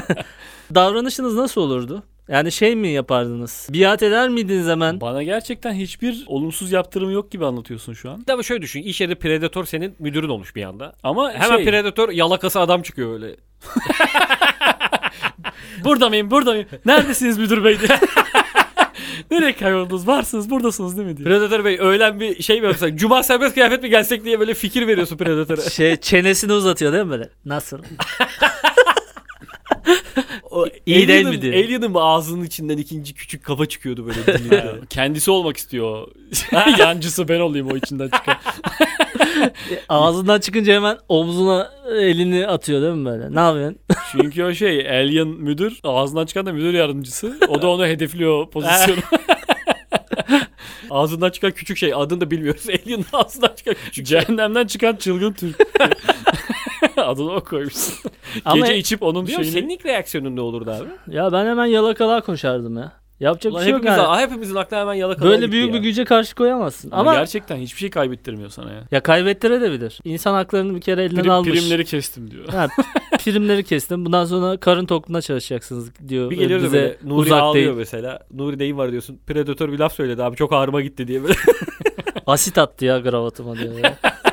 Davranışınız 0.74 1.34
nasıl 1.34 1.60
olurdu? 1.60 2.02
Yani 2.28 2.52
şey 2.52 2.76
mi 2.76 2.88
yapardınız? 2.88 3.68
Biat 3.70 4.02
eder 4.02 4.28
miydiniz 4.28 4.68
hemen? 4.68 5.00
Bana 5.00 5.22
gerçekten 5.22 5.72
hiçbir 5.72 6.24
olumsuz 6.26 6.72
yaptırım 6.72 7.10
yok 7.10 7.30
gibi 7.30 7.46
anlatıyorsun 7.46 7.92
şu 7.92 8.10
an. 8.10 8.24
Ama 8.32 8.42
şöyle 8.42 8.62
düşün. 8.62 8.82
iş 8.82 9.00
yeri 9.00 9.14
Predator 9.14 9.64
senin 9.64 9.96
müdürün 9.98 10.28
olmuş 10.28 10.56
bir 10.56 10.62
anda. 10.62 10.94
Ama 11.02 11.32
Hemen 11.32 11.56
şey, 11.56 11.64
Predator 11.64 12.08
yalakası 12.08 12.60
adam 12.60 12.82
çıkıyor 12.82 13.12
öyle. 13.12 13.36
burada 15.84 16.08
mıyım 16.08 16.30
burada 16.30 16.52
mıyım? 16.52 16.66
Neredesiniz 16.86 17.38
müdür 17.38 17.64
bey 17.64 17.80
diye. 17.80 18.00
Nereye 19.30 19.52
kayboldunuz? 19.52 20.06
Varsınız 20.06 20.50
buradasınız 20.50 20.96
değil 20.96 21.08
mi 21.08 21.16
diye. 21.16 21.28
Predator 21.28 21.64
Bey 21.64 21.78
öğlen 21.80 22.20
bir 22.20 22.42
şey 22.42 22.60
mi 22.60 22.66
yapsak? 22.66 22.94
Cuma 22.98 23.22
serbest 23.22 23.54
kıyafet 23.54 23.82
mi 23.82 23.90
gelsek 23.90 24.24
diye 24.24 24.40
böyle 24.40 24.54
fikir 24.54 24.86
veriyorsun 24.86 25.16
Predator'a. 25.16 25.70
Şey 25.70 25.96
çenesini 25.96 26.52
uzatıyor 26.52 26.92
değil 26.92 27.04
mi 27.04 27.10
böyle? 27.10 27.28
Nasıl? 27.44 27.78
O 30.56 30.66
İyi 30.86 31.08
değil 31.08 31.26
Alien'ın- 31.26 31.30
mi 31.36 31.42
diyor. 31.42 31.54
Alien'ın 31.54 31.94
ağzının 31.94 32.44
içinden 32.44 32.78
ikinci 32.78 33.14
küçük 33.14 33.44
kafa 33.44 33.66
çıkıyordu 33.66 34.06
böyle 34.06 34.26
dilinde. 34.38 34.74
Kendisi 34.90 35.30
olmak 35.30 35.56
istiyor. 35.56 36.08
Yancısı 36.78 37.28
ben 37.28 37.40
olayım 37.40 37.68
o 37.72 37.76
içinden 37.76 38.08
çıkan. 38.08 38.36
Ağzından 39.88 40.40
çıkınca 40.40 40.74
hemen 40.74 40.98
omzuna 41.08 41.70
elini 42.00 42.46
atıyor 42.46 42.82
değil 42.82 42.94
mi 42.94 43.06
böyle? 43.06 43.34
Ne 43.34 43.40
yapıyorsun? 43.40 43.78
Çünkü 44.12 44.44
o 44.44 44.54
şey 44.54 44.90
Alien 44.90 45.28
müdür 45.28 45.80
ağzından 45.84 46.26
çıkan 46.26 46.46
da 46.46 46.52
müdür 46.52 46.74
yardımcısı. 46.74 47.38
O 47.48 47.62
da 47.62 47.68
onu 47.70 47.86
hedefliyor 47.86 48.50
pozisyonu. 48.50 49.00
Ağzından 50.90 51.30
çıkan 51.30 51.50
küçük 51.50 51.76
şey 51.76 51.94
adını 51.94 52.20
da 52.20 52.30
bilmiyoruz. 52.30 52.66
Alien'ın 52.68 53.06
ağzından 53.12 53.52
çıkan 53.56 53.74
küçük 53.74 53.94
şey. 53.94 54.04
Cehennemden 54.04 54.66
çıkan 54.66 54.96
çılgın 54.96 55.32
Türk. 55.32 55.56
Adını 56.96 57.32
o 57.32 57.40
koymuşsun. 57.44 58.10
Ama 58.44 58.66
Gece 58.66 58.78
içip 58.78 59.02
onun 59.02 59.26
şeyini... 59.26 59.44
senin 59.44 59.68
ilk 59.68 59.86
reaksiyonun 59.86 60.36
ne 60.36 60.40
olurdu 60.40 60.70
abi? 60.70 61.16
ya 61.16 61.32
ben 61.32 61.46
hemen 61.46 61.66
yalakalığa 61.66 62.20
koşardım 62.20 62.76
ya. 62.78 62.92
Yapacak 63.20 63.50
bir 63.52 63.56
Ulan 63.56 63.62
şey 63.62 63.72
yok 63.72 63.80
hepimiz, 63.80 63.98
yani. 63.98 64.20
hepimizin 64.20 64.54
aklına 64.54 64.80
hemen 64.80 64.94
yalakalı 64.94 65.30
Böyle 65.30 65.52
büyük 65.52 65.74
bir 65.74 65.78
güce 65.78 66.04
karşı 66.04 66.34
koyamazsın. 66.34 66.90
Ama, 66.90 67.00
Ama 67.00 67.14
gerçekten 67.14 67.56
hiçbir 67.56 67.78
şey 67.78 67.90
kaybettirmiyor 67.90 68.50
sana 68.50 68.72
ya. 68.72 68.82
ya 68.90 69.00
kaybettirebilir. 69.02 70.00
İnsan 70.04 70.34
haklarını 70.34 70.74
bir 70.74 70.80
kere 70.80 71.04
elinden 71.04 71.22
Prim, 71.22 71.32
almış. 71.32 71.60
primleri 71.60 71.84
kestim 71.84 72.30
diyor. 72.30 72.48
Ha, 72.48 72.66
primleri 73.24 73.64
kestim. 73.64 74.04
Bundan 74.04 74.24
sonra 74.24 74.56
karın 74.56 74.86
tokluğuna 74.86 75.20
çalışacaksınız 75.20 75.90
diyor. 76.08 76.30
Bir 76.30 76.36
geliyoruz 76.36 76.64
Bize 76.64 76.76
böyle 76.76 76.96
Nuri 77.04 77.20
uzak 77.20 77.42
ağlıyor 77.42 77.66
değil. 77.66 77.76
mesela. 77.76 78.20
Nuri 78.34 78.58
neyin 78.58 78.78
var 78.78 78.90
diyorsun. 78.90 79.18
Predator 79.26 79.72
bir 79.72 79.78
laf 79.78 79.92
söyledi 79.94 80.22
abi 80.22 80.36
çok 80.36 80.52
ağrıma 80.52 80.80
gitti 80.80 81.08
diye 81.08 81.22
böyle. 81.22 81.34
Asit 82.26 82.58
attı 82.58 82.84
ya 82.84 82.98
gravatıma 82.98 83.56
diyor. 83.56 83.74
ya. 83.84 83.98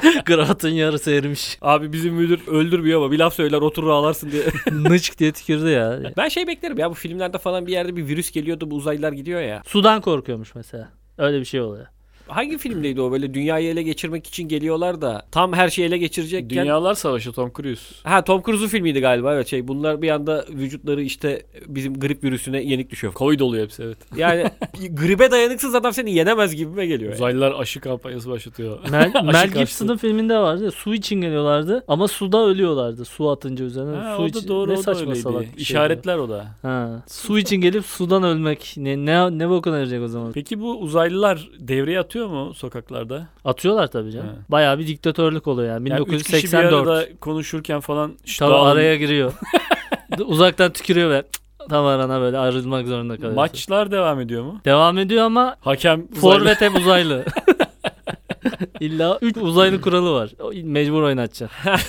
Kravatın 0.24 0.68
yarısı 0.68 1.10
erimiş. 1.10 1.58
abi 1.62 1.92
bizim 1.92 2.14
müdür 2.14 2.40
öldürmüyor 2.46 3.02
ama 3.02 3.12
bir 3.12 3.18
laf 3.18 3.34
söyler 3.34 3.58
oturur 3.58 3.88
ağlarsın 3.88 4.30
diye. 4.30 4.42
Nıçk 4.72 5.18
diye 5.18 5.32
tükürdü 5.32 5.68
ya. 5.68 6.00
ben 6.16 6.28
şey 6.28 6.46
beklerim 6.46 6.78
ya 6.78 6.90
bu 6.90 6.94
filmlerde 6.94 7.38
falan 7.38 7.66
bir 7.66 7.72
yerde 7.72 7.96
bir 7.96 8.06
virüs 8.08 8.30
geliyordu 8.30 8.70
bu 8.70 8.74
uzaylılar 8.74 9.12
gidiyor 9.12 9.40
ya. 9.40 9.62
Sudan 9.66 10.00
korkuyormuş 10.00 10.54
mesela. 10.54 10.88
Öyle 11.18 11.40
bir 11.40 11.44
şey 11.44 11.60
oluyor. 11.60 11.86
Hangi 12.28 12.58
filmdeydi 12.58 13.00
o 13.00 13.12
böyle 13.12 13.34
dünyayı 13.34 13.68
ele 13.68 13.82
geçirmek 13.82 14.26
için 14.26 14.48
geliyorlar 14.48 15.00
da 15.02 15.26
tam 15.32 15.52
her 15.52 15.68
şeyi 15.68 15.88
ele 15.88 15.98
geçirecekken. 15.98 16.50
Dünyalar 16.50 16.94
Savaşı 16.94 17.32
Tom 17.32 17.52
Cruise. 17.56 17.82
Ha 18.04 18.24
Tom 18.24 18.42
Cruise'un 18.42 18.68
filmiydi 18.68 19.00
galiba 19.00 19.34
evet 19.34 19.48
şey 19.48 19.68
bunlar 19.68 20.02
bir 20.02 20.10
anda 20.10 20.44
vücutları 20.50 21.02
işte 21.02 21.42
bizim 21.66 22.00
grip 22.00 22.24
virüsüne 22.24 22.62
yenik 22.62 22.90
düşüyor. 22.90 23.12
Covid 23.16 23.40
oluyor 23.40 23.64
hepsi 23.64 23.82
evet. 23.82 23.98
Yani 24.16 24.44
gribe 24.92 25.30
dayanıksız 25.30 25.74
adam 25.74 25.92
seni 25.92 26.14
yenemez 26.14 26.54
gibime 26.56 26.86
geliyor. 26.86 27.10
yani. 27.10 27.16
Uzaylılar 27.18 27.54
aşı 27.60 27.80
kampanyası 27.80 28.30
başlatıyor. 28.30 28.78
Mel, 28.90 29.12
Mel 29.24 29.48
Gibson'ın 29.54 29.96
filminde 29.96 30.38
vardı 30.38 30.64
ya 30.64 30.70
su 30.70 30.94
için 30.94 31.20
geliyorlardı 31.20 31.84
ama 31.88 32.08
suda 32.08 32.46
ölüyorlardı 32.46 33.04
su 33.04 33.30
atınca 33.30 33.64
üzerine. 33.64 33.96
Ha, 33.96 34.16
su 34.16 34.22
o 34.22 34.26
için- 34.26 34.44
da 34.44 34.48
doğru 34.48 34.70
ne 34.70 34.74
o 34.74 34.76
da 34.76 34.82
saçma 34.82 35.00
öyleydi. 35.00 35.20
salak 35.20 35.44
şeydi. 35.44 35.56
İşaretler 35.60 36.16
o 36.18 36.28
da. 36.28 36.46
Ha. 36.62 37.02
Su 37.08 37.38
için 37.38 37.56
gelip 37.56 37.84
sudan 37.84 38.22
ölmek 38.22 38.74
ne 38.76 38.96
ne 38.96 39.38
ne 39.38 39.76
erecek 39.76 40.02
o 40.02 40.08
zaman? 40.08 40.32
Peki 40.32 40.60
bu 40.60 40.78
uzaylılar 40.80 41.48
devreye 41.58 42.00
atıyor 42.00 42.15
mu 42.24 42.54
sokaklarda? 42.54 43.26
Atıyorlar 43.44 43.86
tabii 43.86 44.12
canım. 44.12 44.26
Ha. 44.26 44.34
Bayağı 44.48 44.78
bir 44.78 44.86
diktatörlük 44.86 45.46
oluyor 45.46 45.68
yani. 45.68 45.88
Yani 45.88 46.00
üç 46.08 46.22
kişi 46.22 46.32
bir 46.32 46.42
1984. 46.52 46.88
arada 46.88 47.06
konuşurken 47.20 47.80
falan 47.80 48.12
"Şşt, 48.24 48.38
Tabii 48.38 48.50
dağılın." 48.50 48.70
araya 48.70 48.96
giriyor. 48.96 49.32
Uzaktan 50.26 50.72
tükürüyor 50.72 51.10
ve 51.10 51.22
tam 51.68 51.86
arana 51.86 52.20
böyle 52.20 52.38
ayrılmak 52.38 52.86
zorunda 52.86 53.16
kalıyor. 53.16 53.32
Maçlar 53.34 53.90
devam 53.90 54.20
ediyor 54.20 54.42
mu? 54.44 54.60
Devam 54.64 54.98
ediyor 54.98 55.24
ama 55.24 55.56
Hakem 55.60 56.00
uzaylı. 56.12 56.20
forvet 56.20 56.60
hep 56.60 56.76
uzaylı. 56.76 57.24
İlla 58.80 59.18
3 59.22 59.36
uzaylı 59.36 59.80
kuralı 59.80 60.12
var. 60.12 60.30
Mecbur 60.64 61.02
oynatacaksın. 61.02 61.70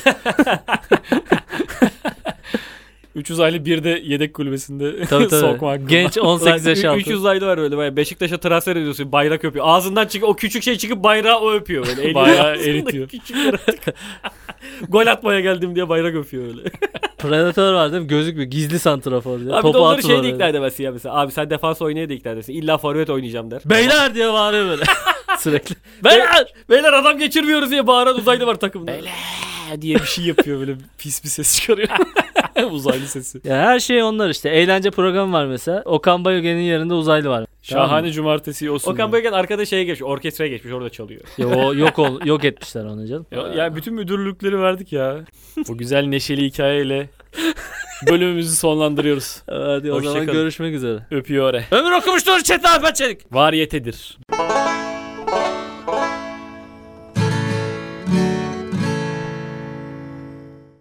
Üç 3.18 3.32
uzaylı 3.32 3.66
bir 3.66 3.84
de 3.84 4.02
yedek 4.04 4.34
kulübesinde 4.34 5.06
Tabii 5.06 5.28
tabii. 5.28 5.40
sokma 5.42 5.72
hakkı 5.72 5.84
var. 5.84 5.90
Genç 5.90 6.18
18 6.18 6.66
yaş 6.66 6.86
altı. 6.86 6.98
ü- 6.98 7.02
Üç 7.02 7.08
uzaylı 7.08 7.46
var 7.46 7.58
böyle 7.58 7.78
bayağı 7.78 7.96
Beşiktaş'a 7.96 8.38
transfer 8.38 8.76
ediyorsun 8.76 9.12
bayrak 9.12 9.46
öpüyor. 9.46 9.66
Ağzından 9.68 10.08
çıkıp 10.08 10.30
o 10.30 10.36
küçük 10.36 10.64
şey 10.64 10.78
çıkıp 10.78 11.04
bayrağı 11.04 11.40
o 11.40 11.54
öpüyor 11.54 11.88
böyle. 11.88 12.02
Eli 12.02 12.14
Bayrağı 12.16 12.56
eritiyor. 12.56 13.10
Gol 14.90 15.08
atmaya 15.08 15.40
geldim 15.40 15.76
diye 15.76 15.90
bayrak 15.90 16.16
öpüyor 16.16 16.44
öyle. 16.48 16.62
Predatör 17.18 17.74
var 17.74 17.92
değil 17.92 18.02
mi? 18.04 18.08
Gözükmüyor. 18.08 18.50
Gizli 18.52 18.80
santrafor 18.80 19.40
diyor. 19.40 19.52
Abi 19.52 19.58
de 19.58 19.62
Topu 19.62 19.80
onları 19.80 19.98
atıyorlar 19.98 20.16
şey 20.16 20.24
de 20.24 20.28
öyle. 20.28 20.36
ikna 20.36 20.48
edemezsin 20.48 20.84
ya 20.84 20.92
mesela. 20.92 21.16
Abi 21.16 21.32
sen 21.32 21.50
defans 21.50 21.82
oynaya 21.82 22.10
da 22.10 22.14
ikna 22.14 22.32
edersin. 22.32 22.54
İlla 22.54 22.78
forvet 22.78 23.10
oynayacağım 23.10 23.52
der. 23.52 23.62
Beyler 23.66 24.16
diye 24.16 24.34
bağırıyor 24.34 24.70
böyle. 24.70 24.84
Sürekli. 25.40 25.76
Beyler! 26.04 26.54
Beyler 26.70 26.94
adam 26.94 27.18
geçirmiyoruz 27.20 27.72
diye 27.72 27.88
bağıran 27.88 28.16
uzaylı 28.18 28.48
var 28.48 28.56
takımda. 28.56 28.92
Beyler 28.92 29.12
diye 29.82 29.96
bir 29.96 30.06
şey 30.06 30.26
yapıyor 30.26 30.60
böyle 30.60 30.76
pis 30.98 31.24
bir 31.24 31.30
ses 31.30 31.60
çıkarıyor. 31.60 31.90
uzaylı 32.72 33.08
sesi. 33.08 33.42
Ya 33.44 33.58
her 33.58 33.80
şey 33.80 34.04
onlar 34.04 34.30
işte. 34.30 34.50
Eğlence 34.50 34.92
programı 34.92 35.34
var 35.34 35.46
mesela. 35.46 35.82
Okan 35.86 36.26
Bayülgen'in 36.26 36.62
yerinde 36.62 36.94
uzaylı 36.94 37.30
var. 37.30 37.46
Şahane 37.62 38.12
cumartesi 38.12 38.70
olsun. 38.72 38.92
Okan 38.92 39.12
Bayülgen 39.12 39.32
arkada 39.32 39.66
şeye 39.66 39.84
geçmiş. 39.84 40.10
Orkestraya 40.10 40.48
geçmiş 40.50 40.74
orada 40.74 40.90
çalıyor. 40.90 41.22
Yo, 41.38 41.74
yok 41.74 42.00
ol, 42.00 42.26
yok 42.26 42.46
etmişler 42.46 42.86
onu 42.86 43.08
canım. 43.08 43.26
Ya, 43.32 43.48
ya 43.48 43.76
bütün 43.76 43.94
müdürlükleri 43.94 44.60
verdik 44.62 44.94
ya. 44.94 45.20
Bu 45.68 45.78
güzel 45.78 46.06
neşeli 46.06 46.46
hikayeyle 46.46 47.10
bölümümüzü 48.10 48.56
sonlandırıyoruz. 48.56 49.42
Hadi 49.50 49.92
o 49.92 49.96
Hoşça 49.96 50.10
zaman 50.10 50.26
kalın. 50.26 50.40
görüşmek 50.40 50.74
üzere. 50.76 51.00
Öpüyor. 51.12 51.54
Ömür 51.72 51.92
okumuştur 51.92 52.40
Çetin 52.40 52.68
Ahmet 52.68 52.96
Çelik. 52.96 53.34
Variyetedir. 53.34 54.18